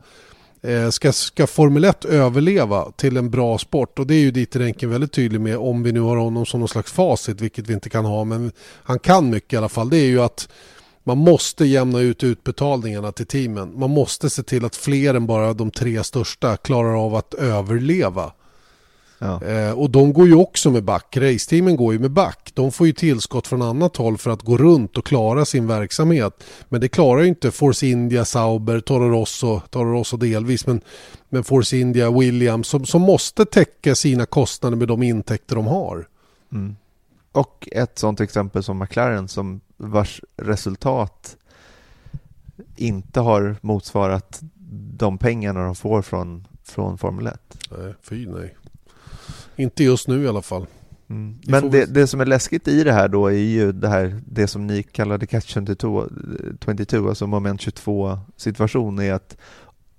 [0.64, 4.56] Eh, ska, ska Formel 1 överleva till en bra sport och det är ju dit
[4.56, 7.74] Renken väldigt tydlig med om vi nu har honom som någon slags facit vilket vi
[7.74, 8.52] inte kan ha men
[8.84, 10.50] han kan mycket i alla fall det är ju att
[11.04, 13.80] man måste jämna ut utbetalningarna till teamen.
[13.80, 18.32] Man måste se till att fler än bara de tre största klarar av att överleva.
[19.24, 19.44] Ja.
[19.44, 21.18] Eh, och de går ju också med back.
[21.18, 22.52] Raceteamen går ju med back.
[22.54, 26.44] De får ju tillskott från annat håll för att gå runt och klara sin verksamhet.
[26.70, 30.82] Men det klarar ju inte Force India, Sauber, Toro Rosso, Toro Rosso delvis, men,
[31.30, 36.08] men Force India, Williams som, som måste täcka sina kostnader med de intäkter de har.
[36.52, 36.76] Mm.
[37.32, 41.38] Och ett sånt exempel som McLaren som vars resultat
[42.76, 44.40] inte har motsvarat
[44.98, 47.58] de pengarna de får från, från Formel 1.
[47.72, 48.56] Nej, fy nej.
[49.62, 50.66] Inte just nu i alla fall.
[51.10, 51.38] Mm.
[51.48, 54.48] Men det, det, som är läskigt i det här då är ju det här, det
[54.48, 56.08] som ni kallade catch 22,
[56.66, 59.38] 22 alltså moment 22 situation är att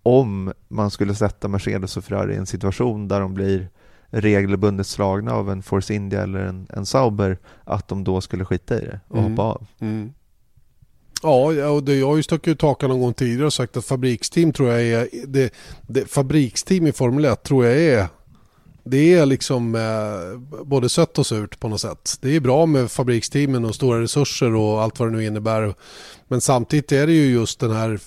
[0.02, 3.68] om man skulle sätta Mercedes och Ferrari i en situation där de blir
[4.10, 8.76] regelbundet slagna av en Force India eller en, en Sauber, att de då skulle skita
[8.76, 9.30] i det och mm.
[9.30, 9.66] hoppa av.
[9.78, 10.12] Mm.
[11.22, 13.84] Ja, och det, jag har ju stuckit ut hakan någon gång tidigare och sagt att
[13.84, 18.08] fabriksteam tror jag är, det, det, fabriksteam i Formel 1 tror jag är
[18.85, 22.18] det är liksom eh, både sött och surt på något sätt.
[22.20, 25.74] Det är bra med fabriksteamen och stora resurser och allt vad det nu innebär.
[26.28, 28.01] Men samtidigt är det ju just den här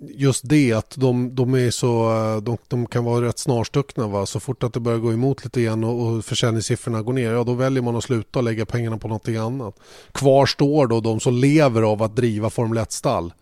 [0.00, 2.10] just det att de, de är så,
[2.42, 4.08] de, de, kan vara rätt snarstuckna.
[4.08, 4.26] Va?
[4.26, 7.44] Så fort att det börjar gå emot lite igen och, och försäljningssiffrorna går ner, ja
[7.44, 9.76] då väljer man att sluta och lägga pengarna på någonting annat.
[10.12, 13.32] Kvar står då de som lever av att driva Formel 1-stall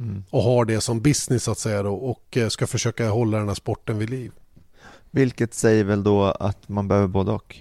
[0.00, 0.24] mm.
[0.30, 3.54] och har det som business att säga då och eh, ska försöka hålla den här
[3.54, 4.32] sporten vid liv.
[5.10, 7.56] Vilket säger väl då att man behöver både och?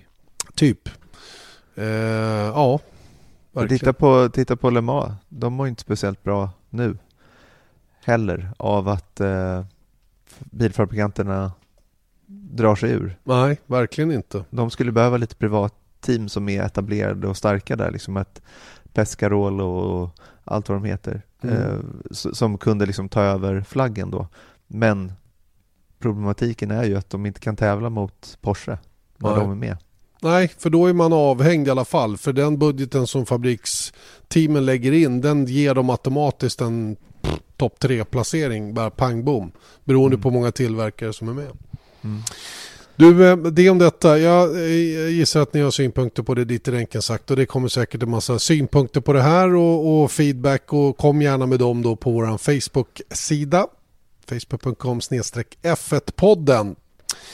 [0.55, 0.89] Typ.
[1.75, 2.79] Eh, ja,
[3.51, 3.79] verkligen.
[3.79, 6.97] Titta på, titta på Le Mans, de mår inte speciellt bra nu
[8.07, 9.65] heller av att eh,
[10.39, 11.51] bilfabrikanterna
[12.27, 13.17] drar sig ur.
[13.23, 14.45] Nej, verkligen inte.
[14.49, 18.41] De skulle behöva lite privat team som är etablerade och starka där, liksom ett
[18.93, 21.55] Pescarolo och allt vad de heter, mm.
[21.55, 21.79] eh,
[22.11, 24.27] som kunde liksom ta över flaggen då.
[24.67, 25.11] Men
[25.99, 28.77] problematiken är ju att de inte kan tävla mot Porsche
[29.17, 29.39] när Nej.
[29.39, 29.77] de är med.
[30.21, 32.17] Nej, för då är man avhängd i alla fall.
[32.17, 36.97] För den budgeten som fabriksteamen lägger in, den ger dem automatiskt en
[37.57, 39.51] topp tre placering bara pang bom.
[39.83, 40.21] Beroende mm.
[40.21, 41.51] på många tillverkare som är med.
[42.03, 42.21] Mm.
[42.95, 44.19] Du, eh, det om detta.
[44.19, 44.69] Jag
[45.09, 48.09] gissar att ni har synpunkter på det ditt Renken sagt och det kommer säkert en
[48.09, 52.11] massa synpunkter på det här och, och feedback och kom gärna med dem då på
[52.11, 53.67] vår Facebook-sida
[54.27, 56.75] facebook.com F1-podden.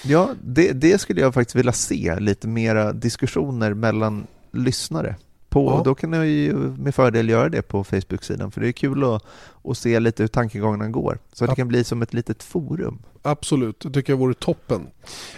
[0.04, 5.16] Ja, det, det, skulle jag faktiskt vilja se, lite mera diskussioner mellan lyssnare
[5.50, 5.66] på.
[5.66, 5.82] Ja.
[5.86, 9.26] Då kan jag ju med fördel göra det på Facebook-sidan för det är kul att,
[9.64, 11.20] att se lite hur tankegångarna går.
[11.34, 13.04] Så att det kan bli som ett litet forum.
[13.26, 14.88] Absolut, det tycker jag vore toppen.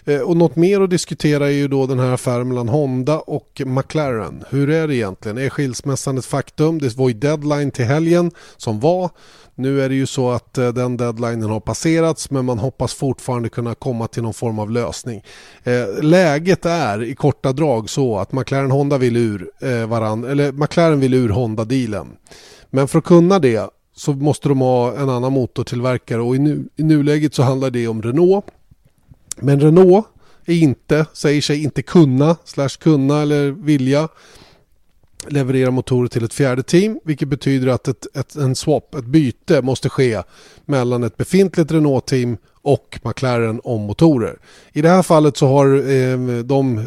[0.06, 3.62] Eh, och något mer att diskutera är ju då den här affären mellan Honda och
[3.66, 4.44] McLaren.
[4.50, 5.38] Hur är det egentligen?
[5.38, 6.80] Är skilsmässan ett faktum?
[6.80, 9.10] Det var ju deadline till helgen som var.
[9.56, 13.50] Nu är det ju så att eh, den deadlinen har passerats men man hoppas fortfarande
[13.50, 15.24] kunna komma till någon form av lösning.
[15.64, 20.52] Eh, läget är i korta drag så att McLaren Honda vill ur eh, varann, eller
[20.52, 22.08] McLaren vill ur Honda-dealen.
[22.70, 26.66] Men för att kunna det så måste de ha en annan motortillverkare och i, nu,
[26.76, 28.46] i nuläget så handlar det om Renault.
[29.40, 30.06] Men Renault
[30.46, 34.10] är inte, säger sig inte kunna, slash kunna eller vilja
[35.28, 39.62] leverera motorer till ett fjärde team vilket betyder att ett, ett, en swap, ett byte
[39.62, 40.22] måste ske
[40.66, 44.38] mellan ett befintligt Renault-team och McLaren om motorer.
[44.74, 46.84] I det här fallet så har eh, de eh,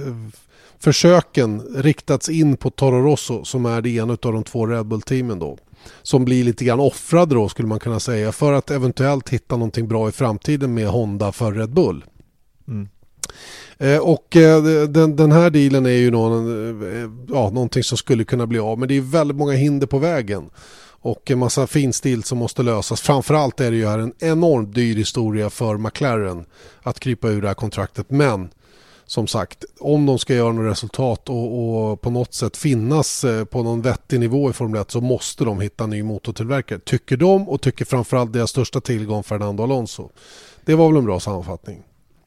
[0.79, 5.39] försöken riktats in på Toro Rosso som är det ena av de två Red Bull-teamen
[5.39, 5.59] då.
[6.03, 9.89] Som blir lite grann offrade då skulle man kunna säga för att eventuellt hitta någonting
[9.89, 12.05] bra i framtiden med Honda för Red Bull.
[12.69, 12.89] Mm.
[13.79, 16.47] Eh, och eh, den, den, här dealen är ju någon,
[16.83, 18.79] eh, ja, någonting som skulle kunna bli av.
[18.79, 20.51] Men det är väldigt många hinder på vägen.
[21.01, 23.01] Och en massa finstil som måste lösas.
[23.01, 26.45] Framförallt är det ju här en enormt dyr historia för McLaren
[26.83, 28.11] att krypa ur det här kontraktet.
[28.11, 28.51] Men
[29.09, 33.63] som sagt, om de ska göra något resultat och, och, på något sätt finnas på
[33.63, 36.79] någon vettig nivå i Formel 1 så måste de hitta en ny motortillverkare.
[36.79, 40.09] Tycker de och tycker framförallt deras största tillgång Fernando Alonso.
[40.65, 41.83] Det var väl en bra sammanfattning.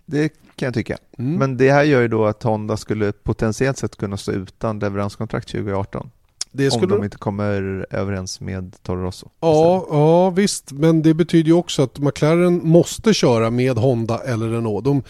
[0.06, 0.98] Det kan jag tycka.
[1.18, 1.36] Mm.
[1.36, 5.48] Men det här gör ju då att Honda skulle potentiellt sett kunna stå utan leveranskontrakt
[5.48, 6.10] 2018.
[6.52, 6.94] Det skulle...
[6.94, 9.30] Om de inte kommer överens med Toro Rosso.
[9.40, 10.72] Ja, ja, visst.
[10.72, 14.86] Men det betyder ju också att McLaren måste köra med Honda eller Renault.
[14.86, 15.04] De,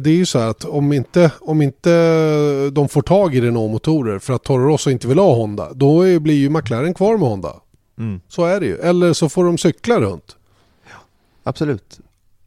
[0.00, 4.18] det är ju så här att om inte, om inte de får tag i Renault-motorer
[4.18, 7.56] för att Toro Rosso inte vill ha Honda, då blir ju McLaren kvar med Honda.
[7.98, 8.20] Mm.
[8.28, 8.76] Så är det ju.
[8.76, 10.36] Eller så får de cykla runt.
[10.84, 10.96] Ja,
[11.42, 12.00] absolut.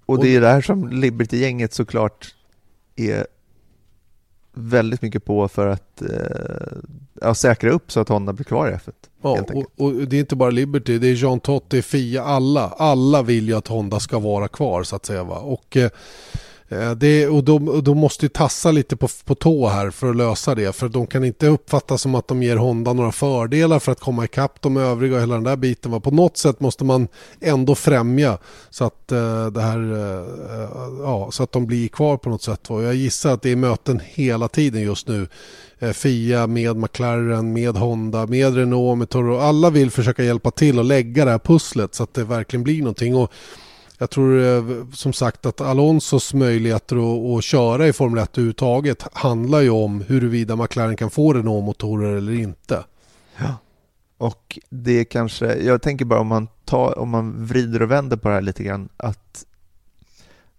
[0.05, 2.35] Och det är där som Liberty-gänget såklart
[2.95, 3.27] är
[4.53, 6.01] väldigt mycket på för att
[7.21, 8.91] eh, säkra upp så att Honda blir kvar i F1.
[9.21, 12.23] Ja, och, och, det är inte bara Liberty, det är Jean Todt, det är Fia,
[12.23, 12.67] alla.
[12.67, 15.23] Alla vill ju att Honda ska vara kvar så att säga.
[15.23, 15.37] Va?
[15.37, 15.89] Och Eh,
[16.71, 20.15] Eh, det, och de, de måste ju tassa lite på, på tå här för att
[20.15, 20.75] lösa det.
[20.75, 24.25] För de kan inte uppfattas som att de ger Honda några fördelar för att komma
[24.25, 26.01] ikapp de övriga och hela den där biten.
[26.01, 27.07] På något sätt måste man
[27.41, 28.37] ändå främja
[28.69, 30.27] så att, eh, det här, eh,
[31.03, 32.65] ja, så att de blir kvar på något sätt.
[32.69, 35.27] Jag gissar att det är möten hela tiden just nu.
[35.93, 39.37] Fia med McLaren, med Honda, med Renault, med Toro.
[39.37, 42.79] Alla vill försöka hjälpa till och lägga det här pusslet så att det verkligen blir
[42.79, 43.15] någonting.
[43.15, 43.31] Och
[44.01, 49.07] jag tror eh, som sagt att Alonsos möjligheter att, att köra i Formel 1 överhuvudtaget
[49.13, 52.83] handlar ju om huruvida McLaren kan få Renault-motorer eller inte.
[53.37, 53.55] Ja.
[54.17, 58.27] Och det kanske, jag tänker bara om man, tar, om man vrider och vänder på
[58.27, 59.45] det här lite grann, att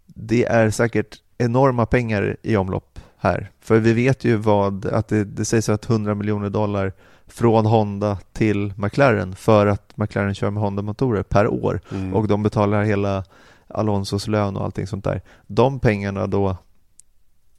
[0.06, 3.50] det är säkert enorma pengar i omlopp här.
[3.60, 6.92] För vi vet ju vad, att det, det sägs att 100 miljoner dollar
[7.32, 12.14] från Honda till McLaren för att McLaren kör med Honda-motorer per år mm.
[12.14, 13.24] och de betalar hela
[13.68, 15.22] Alonsos lön och allting sånt där.
[15.46, 16.56] De pengarna då,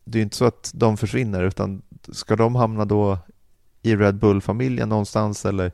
[0.06, 3.18] det är ju inte så att de försvinner utan ska de hamna då
[3.82, 5.72] i Red Bull-familjen någonstans eller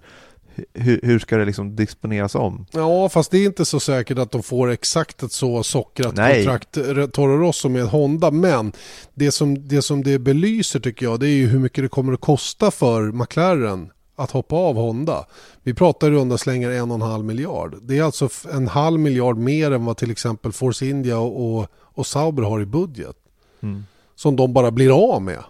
[0.73, 2.65] hur, hur ska det liksom disponeras om?
[2.71, 6.35] Ja, fast det är inte så säkert att de får exakt ett så sockrat Nej.
[6.35, 8.31] kontrakt, eh, Toro Rosso med Honda.
[8.31, 8.71] Men
[9.13, 12.13] det som, det som det belyser tycker jag, det är ju hur mycket det kommer
[12.13, 15.25] att kosta för McLaren att hoppa av Honda.
[15.63, 17.75] Vi pratar i runda slängar en och en halv miljard.
[17.81, 21.67] Det är alltså en halv miljard mer än vad till exempel Force India och, och,
[21.73, 23.15] och Sauber har i budget.
[23.61, 23.83] Mm.
[24.15, 25.43] Som de bara blir av med.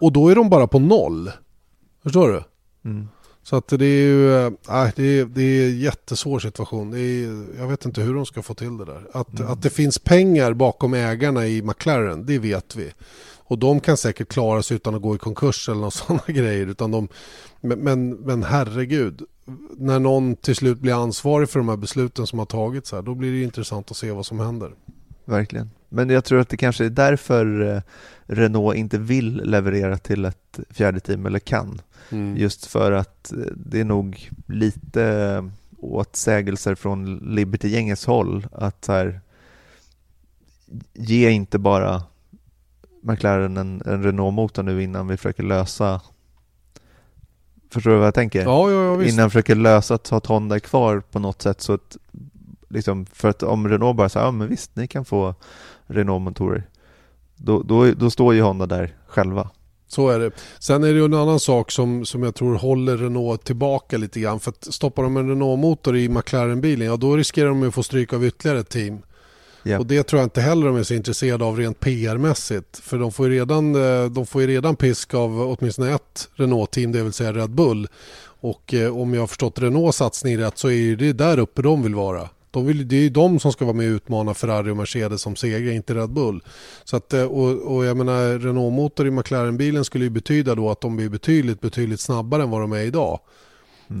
[0.00, 1.30] Och då är de bara på noll.
[2.02, 2.42] Förstår du?
[2.90, 3.08] Mm.
[3.44, 4.52] Så att det är ju äh,
[4.96, 6.90] det är, det är en jättesvår situation.
[6.90, 9.06] Det är, jag vet inte hur de ska få till det där.
[9.12, 12.92] Att, att det finns pengar bakom ägarna i McLaren, det vet vi.
[13.46, 16.66] Och de kan säkert klara sig utan att gå i konkurs eller sådana grejer.
[16.66, 17.08] Utan de,
[17.60, 19.22] men, men, men herregud,
[19.76, 23.14] när någon till slut blir ansvarig för de här besluten som har tagits här, då
[23.14, 24.74] blir det intressant att se vad som händer.
[25.24, 25.70] Verkligen.
[25.88, 27.82] Men jag tror att det kanske är därför eh,
[28.26, 31.80] Renault inte vill leverera till ett fjärde team, eller kan.
[32.36, 39.20] Just för att eh, det är nog lite åtsägelser från Liberty-gängets håll att så här,
[40.92, 42.02] ge inte bara
[43.02, 46.00] McLaren en, en Renault-motor nu innan vi försöker lösa
[47.70, 48.42] Förstår du vad jag tänker?
[48.42, 49.12] Ja, ja, ja visst.
[49.12, 51.96] innan försöker lösa att ha Honda kvar på något sätt så att
[52.68, 55.34] liksom, för att om Renault bara säger ja men visst ni kan få
[55.86, 56.62] Renault-motorer
[57.44, 59.50] då, då, då står ju Honda där själva.
[59.88, 60.30] Så är det.
[60.58, 64.20] Sen är det ju en annan sak som, som jag tror håller Renault tillbaka lite
[64.20, 64.40] grann.
[64.40, 67.82] För att stoppar de en Renault-motor i McLaren-bilen, ja då riskerar de ju att få
[67.82, 68.98] stryk av ytterligare ett team.
[69.62, 69.78] Ja.
[69.78, 72.80] Och det tror jag inte heller de är så intresserade av rent PR-mässigt.
[72.82, 77.02] För de får ju redan, eh, de får redan pisk av åtminstone ett Renault-team, det
[77.02, 77.88] vill säga Red Bull.
[78.40, 81.82] Och eh, om jag har förstått Renaults satsning rätt så är det där uppe de
[81.82, 82.28] vill vara.
[82.54, 85.22] De vill, det är ju de som ska vara med och utmana Ferrari och Mercedes
[85.22, 86.42] som segrar, inte Red Bull.
[86.84, 90.80] Så att, eh, och, och jag menar Renault-motor i McLaren-bilen skulle ju betyda då att
[90.80, 93.20] de blir betydligt, betydligt snabbare än vad de är idag.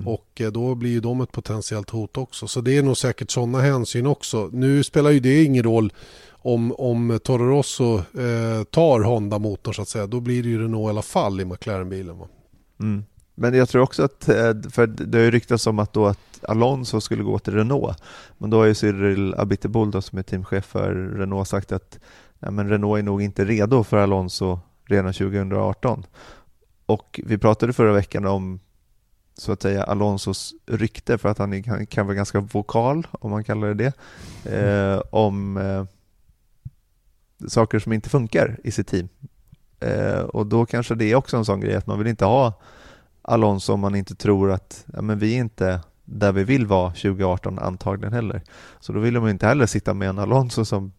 [0.06, 2.48] Och eh, då blir ju de ett potentiellt hot också.
[2.48, 4.50] Så det är nog säkert sådana hänsyn också.
[4.52, 5.92] Nu spelar ju det ingen roll
[6.30, 10.06] om, om Toro Rosso eh, tar Honda-motorn så att säga.
[10.06, 12.16] Då blir det ju Renault i alla fall i McLaren-bilen.
[12.80, 13.04] Mm.
[13.34, 16.44] Men jag tror också att, eh, för det har ju ryktats om att, då att
[16.48, 18.02] Alonso skulle gå till Renault,
[18.38, 21.98] men då har ju Cyril Abiteboul då, som är teamchef för Renault sagt att
[22.38, 26.06] ja, men Renault är nog inte redo för Alonso redan 2018.
[26.86, 28.60] Och vi pratade förra veckan om
[29.36, 33.44] så att säga Alonsos rykte för att han kan, kan vara ganska vokal, om man
[33.44, 33.92] kallar det
[34.42, 35.84] det, eh, om eh,
[37.48, 39.08] saker som inte funkar i sitt team.
[39.80, 42.60] Eh, och då kanske det är också en sån grej att man vill inte ha
[43.24, 46.90] Alonso om man inte tror att ja, men vi är inte där vi vill vara
[46.90, 48.42] 2018 antagligen heller.
[48.80, 50.92] Så då vill de inte heller sitta med en Alonso som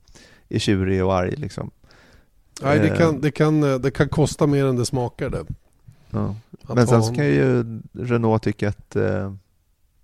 [0.50, 1.72] är tjurig och arg liksom.
[2.62, 2.98] Nej, det Eh.
[2.98, 5.46] kan, det, kan, eh, det kan kosta mer än det smakar det.
[6.10, 6.36] Ja.
[6.74, 7.64] Men sen så kan ju
[7.94, 9.34] Renault tycka att eh,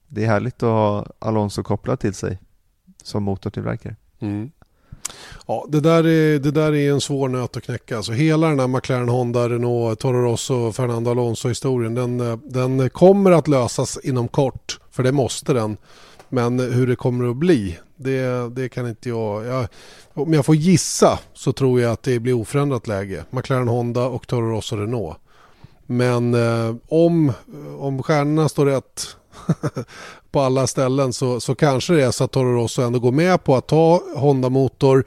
[0.07, 2.39] det är härligt att ha Alonso kopplad till sig
[3.03, 3.95] som motortillverkare.
[4.19, 4.51] Mm.
[5.47, 7.97] Ja, det där, är, det där är en svår nöt att knäcka.
[7.97, 13.31] Alltså hela den här McLaren, Honda, Renault, Toro Rosso, Fernando Alonso-historien den, eh, den kommer
[13.31, 14.79] att lösas inom kort.
[14.91, 15.77] För det måste den.
[16.29, 19.45] Men hur det kommer att bli, det, det kan inte jag...
[19.45, 19.67] jag...
[20.13, 23.25] Om jag får gissa så tror jag att det blir oförändrat läge.
[23.29, 25.17] McLaren, Honda och Toro Rosso, Renault.
[25.85, 27.33] Men eh, om,
[27.77, 29.15] om stjärnorna står rätt
[30.31, 33.43] på alla ställen så, så kanske det är så att Toro Rosso ändå går med
[33.43, 35.03] på att ta Honda-motor,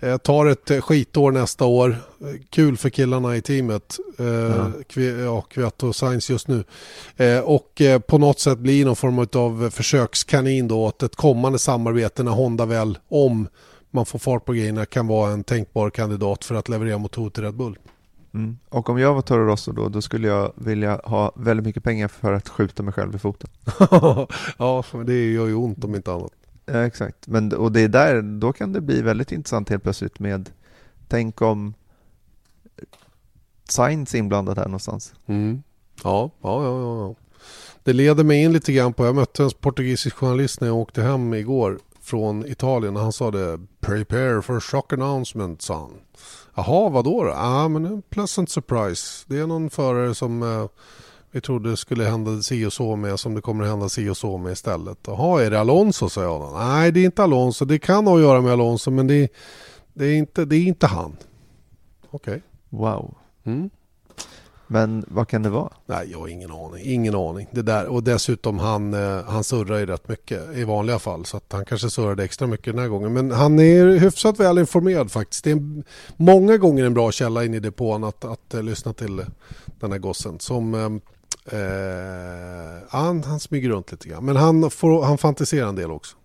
[0.00, 1.96] eh, tar ett eh, skitår nästa år.
[2.20, 4.26] Eh, Kul för killarna i teamet, eh,
[4.94, 5.44] Ja.
[5.54, 6.64] Ja, och Sainz just nu.
[7.16, 11.58] Eh, och eh, på något sätt blir någon form av försökskanin då åt ett kommande
[11.58, 13.48] samarbete när Honda väl, om
[13.90, 17.42] man får fart på grejerna, kan vara en tänkbar kandidat för att leverera motor till
[17.42, 17.78] Red Bull.
[18.34, 18.58] Mm.
[18.68, 22.08] Och om jag var Toro Rosso då, då skulle jag vilja ha väldigt mycket pengar
[22.08, 23.50] för att skjuta mig själv i foten.
[24.58, 26.32] ja, för det gör ju ont om inte annat.
[26.66, 27.26] Ja, exakt.
[27.26, 30.50] Men, och det är där, då kan det bli väldigt intressant helt plötsligt med,
[31.08, 31.74] tänk om
[33.68, 35.14] Sainz inblandad här någonstans.
[35.26, 35.62] Mm.
[36.02, 37.14] Ja, ja, ja, ja, ja.
[37.82, 41.02] Det leder mig in lite grann på, jag mötte en portugisisk journalist när jag åkte
[41.02, 45.90] hem igår från Italien och han sa det Prepare for shock announcement sa han.
[46.54, 47.26] Jaha, vad då?
[47.26, 49.24] Ja, ah, men en pleasant surprise.
[49.28, 50.66] Det är någon förare som eh,
[51.30, 54.16] vi trodde skulle hända si och så med som det kommer att hända si och
[54.16, 54.98] så med istället.
[55.06, 56.08] Jaha, är det Alonso?
[56.08, 56.40] sa jag.
[56.40, 56.58] då.
[56.58, 57.64] Nej, det är inte Alonso.
[57.64, 59.32] Det kan ha att göra med Alonso men det,
[59.92, 61.16] det, är, inte, det är inte han.
[62.10, 62.42] Okej.
[62.68, 63.14] Wow.
[63.44, 63.70] Mm.
[64.66, 65.72] Men vad kan det vara?
[65.86, 66.84] Nej, jag har ingen aning.
[66.84, 67.48] Ingen aning.
[67.50, 71.24] Det där, och dessutom han, eh, han surrar ju rätt mycket i vanliga fall.
[71.24, 73.12] Så att han kanske surrade extra mycket den här gången.
[73.12, 75.44] Men han är hyfsat väl informerad faktiskt.
[75.44, 75.84] Det är en,
[76.16, 79.24] många gånger en bra källa in i depån att, att, eh, lyssna till
[79.80, 80.40] den här gossen.
[80.40, 80.88] Som, eh,
[81.46, 84.24] Eh, han, han smyger runt lite grann.
[84.24, 86.16] Men han, får, han fantiserar en del också.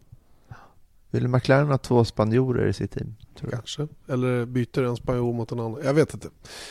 [1.12, 3.16] Vill McLaren ha två spanjorer i sitt team?
[3.40, 3.60] Tror jag.
[3.60, 3.88] Kanske.
[4.08, 5.82] Eller byter en spanjor mot en annan.
[5.84, 6.28] Jag vet inte.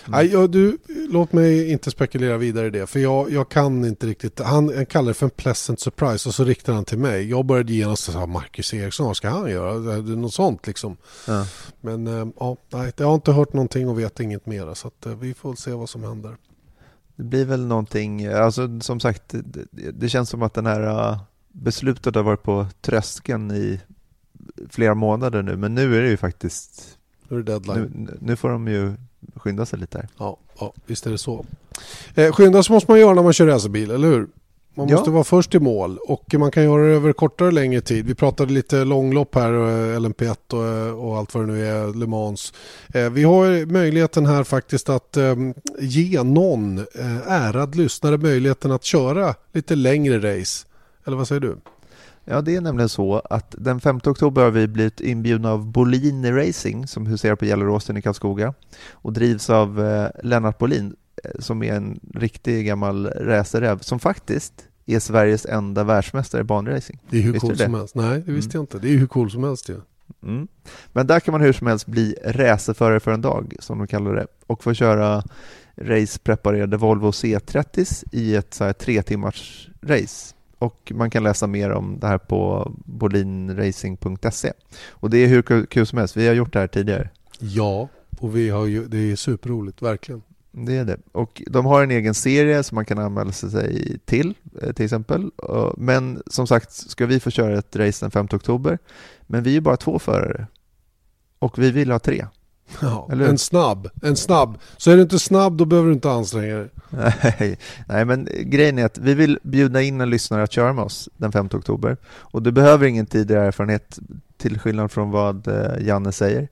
[0.07, 0.79] Nej, jag, du,
[1.11, 2.87] låt mig inte spekulera vidare i det.
[2.87, 4.41] För jag, jag kan inte riktigt.
[4.41, 7.31] Han, han kallar det för en pleasant surprise och så riktar han till mig.
[7.31, 9.79] Jag började genast säga Marcus Eriksson, vad ska han göra?
[9.79, 10.97] Det är något sånt liksom.
[11.27, 11.47] Ja.
[11.81, 14.75] Men eh, ja, nej, jag har inte hört någonting och vet inget mer.
[14.75, 16.37] Så att, eh, vi får se vad som händer.
[17.17, 21.19] Det blir väl någonting, alltså som sagt, det, det känns som att den här uh,
[21.53, 23.81] beslutet har varit på tröskeln i
[24.71, 27.91] flera månader nu, men nu är det ju faktiskt, Nu är det deadline.
[27.95, 28.93] nu, nu får de ju
[29.37, 30.09] skynda sig lite här.
[30.19, 31.45] Ja, ja, visst är det så.
[32.15, 34.27] Eh, skynda sig måste man göra när man kör racerbil, eller hur?
[34.75, 34.97] Man Ja.
[34.97, 38.07] måste vara först i mål och man kan göra det över kortare eller längre tid.
[38.07, 41.95] Vi pratade lite långlopp här, eh, LMP1 och, eh, och allt vad det nu är,
[41.95, 42.53] Le Mans.
[42.95, 45.35] Eh, vi har möjligheten här faktiskt att eh,
[45.81, 50.67] ge någon eh, ärad lyssnare möjligheten att köra lite längre race.
[51.05, 51.57] Eller vad säger du?
[52.31, 56.37] Ja, det är nämligen så att den 5 oktober har vi blivit inbjudna av Bolin
[56.37, 58.55] Racing som huserar på Gelleråsen i Karlskoga
[58.93, 64.53] och drivs av eh, Lennart Bolin eh, som är en riktig gammal racerräv som faktiskt
[64.87, 67.01] är Sveriges enda världsmästare i banracing.
[67.11, 67.95] Det är hur coolt som helst.
[67.95, 68.79] Nej, det visste jag inte.
[68.79, 69.81] Det är hur coolt som helst ju.
[70.23, 70.49] Mm.
[70.93, 74.15] Men där kan man hur som helst bli racerförare för en dag, som de kallar
[74.15, 75.23] det, och få köra
[75.77, 80.35] racepreparerade Volvo C30 i ett så här tre timmars race.
[80.59, 84.53] Och man kan läsa mer om det här på bolinracing.se.
[84.91, 87.11] Och det är hur kul- som helst, vi har gjort det här tidigare.
[87.39, 87.89] Ja,
[88.21, 90.23] och vi har ju, det är superroligt, verkligen.
[90.53, 90.99] Det är det.
[91.13, 95.31] Och de har en egen serie som man kan anmäla sig till, eh, till exempel.
[95.77, 98.79] Men som sagt ska vi få köra ett race den 5 oktober.
[99.27, 100.47] Men vi är bara två förare.
[101.39, 102.27] Och vi vill ha tre.
[102.83, 104.59] Ja, Eller en snabb, en snabb.
[104.77, 106.69] Så är du inte snabb då behöver du inte anstränga dig.
[106.91, 107.59] Nej,
[107.89, 111.09] nej, men grejen är att vi vill bjuda in en lyssnare att köra med oss
[111.17, 111.97] den 5 oktober.
[112.07, 113.99] Och du behöver ingen tidigare erfarenhet
[114.37, 116.49] till skillnad från vad eh, Janne säger.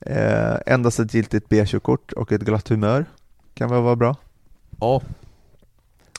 [0.00, 3.06] Eh, endast ett giltigt B-körkort och ett glatt humör
[3.54, 4.16] kan väl vara bra.
[4.80, 5.02] Ja.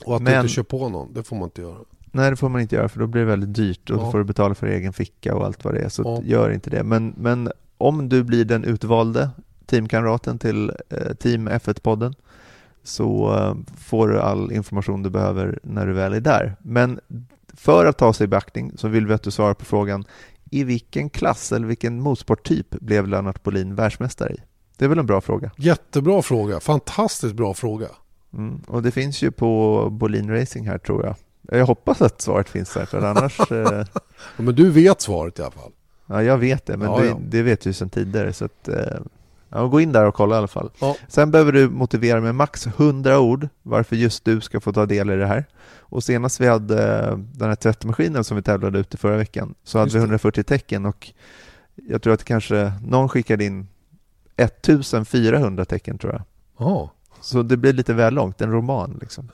[0.04, 1.76] Och att Men- du inte kör på någon, det får man inte göra.
[2.10, 4.02] Nej, det får man inte göra för då blir det väldigt dyrt och Ja.
[4.04, 5.88] då får du betala för egen ficka och allt vad det är.
[5.88, 6.20] Så Ja.
[6.24, 6.82] gör inte det.
[6.82, 9.30] Men, men om du blir den utvalde
[9.66, 12.14] teamkamraten till eh, Team F1-podden
[12.82, 16.56] så eh, får du all information du behöver när du väl är där.
[16.62, 17.00] Men
[17.54, 20.04] för att ta sig i beaktning så vill vi att du svarar på frågan
[20.50, 24.40] i vilken klass eller vilken motorsporttyp blev Lennart Bolin världsmästare i?
[24.76, 25.50] Det är väl en bra fråga?
[25.56, 27.88] Jättebra fråga, fantastiskt bra fråga.
[28.32, 28.60] Mm.
[28.66, 31.16] Och det finns ju på Bolin Racing här tror jag.
[31.58, 33.84] Jag hoppas att svaret finns där för annars eh,
[34.36, 35.72] Ja, men du vet svaret i alla fall.
[36.06, 37.18] Ja, jag vet det, men Ja, det, ja.
[37.20, 38.32] det vet du sedan tidigare.
[38.32, 38.98] Så att, eh,
[39.48, 40.70] ja, gå in där och kolla i alla fall.
[40.80, 40.96] Ja.
[41.08, 45.10] Sen behöver du motivera med max 100 ord varför just du ska få ta del
[45.10, 45.44] i det här.
[45.78, 49.78] Och senast vi hade eh, den här tvättmaskinen som vi tävlade ute förra veckan så
[49.78, 50.04] hade Just vi det.
[50.04, 51.10] 140 tecken och
[51.88, 53.68] jag tror att kanske någon skickade in
[54.36, 56.22] 1400 tecken tror jag.
[56.58, 56.90] Ja.
[57.20, 59.28] Så det blir lite väl långt, en roman liksom.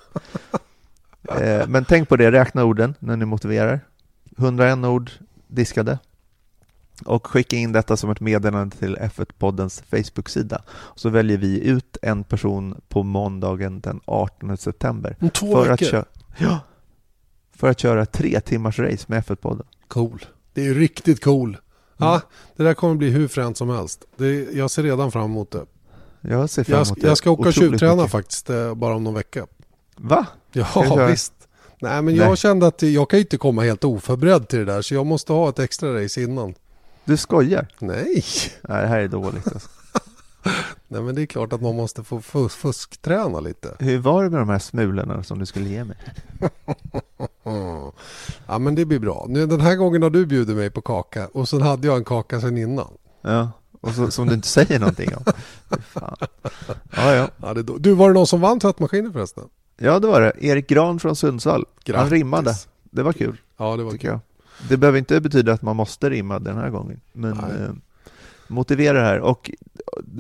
[1.41, 3.81] eh, men tänk på det, räkna orden när ni motiverar.
[4.39, 5.11] 101 ord
[5.49, 5.99] diskade.
[7.03, 10.63] Och skicka in detta som ett meddelande till F1-poddens Facebook-sida.
[10.95, 15.17] Så väljer vi ut en person på måndagen den 18 september.
[15.21, 15.91] Om två För att, veckor.
[15.91, 16.05] köra,
[16.39, 16.61] ja,
[17.57, 19.67] för att köra tre timmars race med F1-podden.
[19.89, 20.25] Cool.
[20.55, 21.57] Det är riktigt cool.
[21.97, 22.21] Ja, Mm.
[22.57, 24.05] det där kommer bli hur fränt som helst.
[24.17, 25.65] Det, jag ser redan fram emot det.
[26.21, 27.07] Jag ser fram Jag, emot det.
[27.07, 29.47] jag ska åka otroligt tjuvträna faktiskt eh, bara om någon vecka.
[29.97, 30.27] Va?
[30.53, 31.33] Ja, visst.
[31.81, 32.37] Nej, men jag Nej.
[32.37, 35.49] kände att jag kan inte komma helt oförberedd till det där så jag måste ha
[35.49, 36.55] ett extra race innan.
[37.05, 37.67] Du skojar?
[37.79, 38.25] Nej.
[38.69, 39.69] Nej, det här är dåligt alltså.
[40.89, 43.77] Nej, men det är klart att man måste få fus- fuskträna lite.
[43.79, 45.97] Hur var det med de här smulorna som du skulle ge mig?
[48.47, 49.27] Ja, men det blir bra.
[49.29, 52.05] Nu, den här gången har du bjudit mig på kaka och sen hade jag en
[52.05, 52.89] kaka sen innan.
[53.23, 53.51] Ja,
[53.81, 55.25] och så, som du inte säger någonting om.
[55.83, 56.17] Fan.
[56.97, 57.29] Ja, ja.
[57.43, 59.45] Ja, det, du, var det någon som vann tvättmaskinen förresten?
[59.79, 60.33] ja, det var det.
[60.45, 61.65] Erik Gran från Sundsvall.
[61.75, 62.13] Han Grattis.
[62.13, 62.55] rimmade.
[62.91, 64.01] Det var kul, Ja, det var kul.
[64.11, 64.21] jag.
[64.69, 67.71] Det behöver inte betyda att man måste rimma den här gången, men eh,
[68.49, 69.21] motivera det här.
[69.21, 69.51] Och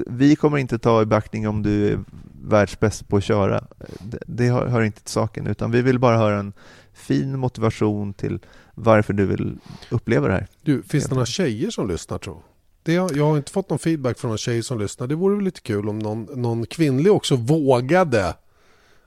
[0.06, 2.04] vi kommer inte ta i beaktning om du är
[2.44, 3.64] världsbäst på att köra.
[4.00, 6.52] Det, det hör, hör inte till saken, utan vi vill bara höra en
[6.92, 8.38] fin motivation till
[8.74, 9.58] varför du vill
[9.90, 10.46] uppleva det här.
[10.62, 12.42] Du, finns det några tjejer som lyssnar tror?
[12.82, 15.06] Det, jag har inte fått någon feedback från några tjejer som lyssnar.
[15.06, 18.34] Det vore väl lite kul om någon, någon kvinnlig också vågade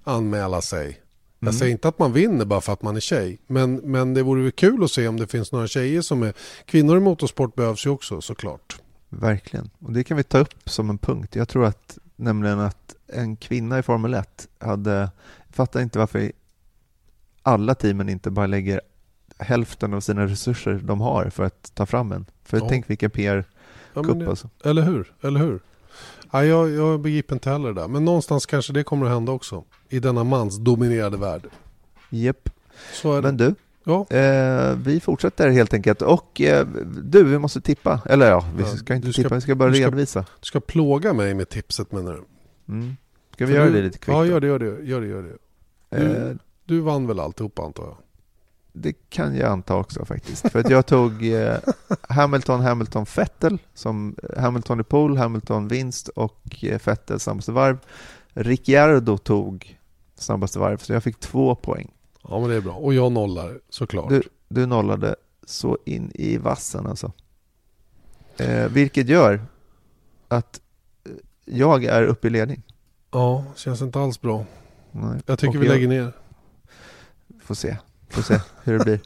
[0.04, 1.02] anmäla sig.
[1.40, 3.38] Jag säger inte att man vinner bara för att man är tjej.
[3.48, 6.34] Men, men det vore väl kul att se om det finns några tjejer som är...
[6.66, 8.76] Kvinnor i motorsport behövs ju också såklart.
[9.10, 9.70] Verkligen.
[9.80, 11.36] Och det kan vi ta upp som en punkt.
[11.36, 14.92] Jag tror att nämligen att en kvinna i Formel 1 hade,
[15.48, 16.32] jag fattar inte varför
[17.42, 18.82] alla teamen inte bara lägger
[19.38, 22.26] hälften av sina resurser de har för att ta fram en.
[22.44, 22.70] För Ja.
[22.70, 24.50] tänk vilken PR-kupp Ja, alltså.
[24.64, 25.14] Eller hur?
[25.22, 25.60] Eller hur?
[26.32, 27.88] Ja, jag, jag begriper inte heller det där.
[27.88, 29.64] Men någonstans kanske det kommer att hända också.
[29.90, 31.48] I denna mansdominerade värld.
[32.10, 32.50] Japp.
[33.04, 33.22] Det.
[33.22, 34.06] Men du, ja.
[34.10, 36.02] eh, vi fortsätter helt enkelt.
[36.02, 36.68] Och eh,
[37.04, 38.02] du, vi måste tippa.
[38.06, 40.20] Eller ja, vi Ja, ska inte ska- tippa, vi ska bara du ska- redovisa.
[40.40, 42.24] Du ska plåga mig med tipset menar du?
[42.74, 42.96] Mm.
[43.34, 44.18] Ska vi För göra du, det lite kvickt?
[44.18, 44.66] Ja, gör det, gör det.
[44.86, 45.38] Gör det, gör det.
[45.98, 46.36] du- Eh,
[46.66, 47.98] Du vann väl alltihopa antar jag?
[48.78, 50.52] Det kan jag anta också faktiskt.
[50.52, 51.58] För att jag tog eh,
[52.10, 57.78] Hamilton, Hamilton, Vettel som eh, Hamilton i pole, Hamilton vinst och eh, Vettel snabbaste varv.
[58.34, 59.80] Ricciardo tog
[60.16, 61.92] snabbaste varv, så jag fick två poäng.
[62.24, 62.74] Ja men det är bra.
[62.74, 64.10] Och jag nollar såklart.
[64.10, 65.16] Du, du nollade
[65.46, 67.12] så in i vassen alltså.
[68.38, 69.46] Eh, vilket gör
[70.28, 70.62] att
[71.46, 72.64] jag är uppe i ledning.
[73.12, 74.46] Ja, känns inte alls bra.
[74.92, 75.20] Nej.
[75.26, 76.14] Jag tycker Och vi jag- lägger ner.
[77.44, 77.78] Får se,
[78.16, 79.00] får se hur det blir.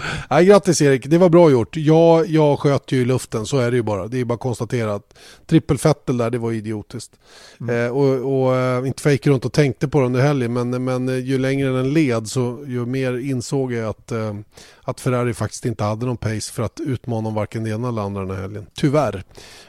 [0.30, 1.76] Nej, grattis Erik, det var bra gjort.
[1.76, 4.06] Jag, jag sköt ju i luften, så är det ju bara.
[4.06, 7.12] Det är bara att konstatera att trippelfettel där, det var idiotiskt.
[7.60, 7.86] Mm.
[7.86, 11.08] Eh, och och eh, inte fejk runt och tänkte på det under helgen, men, men
[11.08, 14.34] eh, ju längre den led så ju mer insåg jag att, eh,
[14.82, 18.02] att Ferrari faktiskt inte hade någon pace för att utmana om varken det ena eller
[18.02, 18.66] andra den här helgen.
[18.74, 19.24] Tyvärr.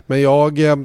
[0.05, 0.59] Men jag...
[0.59, 0.75] Eh,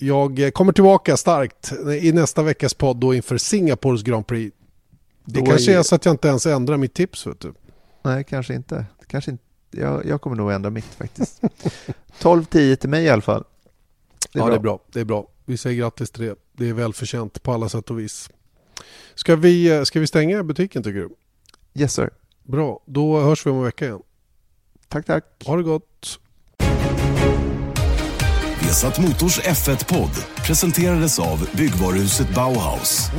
[0.00, 1.72] jag kommer tillbaka starkt
[2.02, 4.56] i nästa veckas podd då inför Singapores Grand Prix.
[5.32, 7.26] Det kanske är- så att jag inte ens ändrar mitt tips.
[7.26, 7.52] Vet du.
[8.02, 8.86] Nej, kanske inte.
[9.06, 9.44] Kanske inte.
[9.70, 11.40] Jag, jag kommer nog ändra mitt faktiskt.
[12.20, 13.44] 12-10 till mig i alla fall.
[14.32, 14.80] ja, det är bra.
[14.92, 15.26] Det är bra.
[15.44, 16.34] Vi säger grattis till det.
[16.52, 18.30] Det är välförtjänt på alla sätt och vis.
[19.14, 21.10] Ska vi, eh, ska vi stänga butiken tycker du?
[21.74, 22.10] Yes sir.
[22.42, 24.00] Bra, då hörs vi om en vecka igen.
[24.88, 25.24] Tack, tack.
[25.46, 26.18] Ha det gott!
[28.62, 30.10] Vesat Motors F1-podd
[30.46, 33.10] presenterades av byggvaruhuset Bauhaus.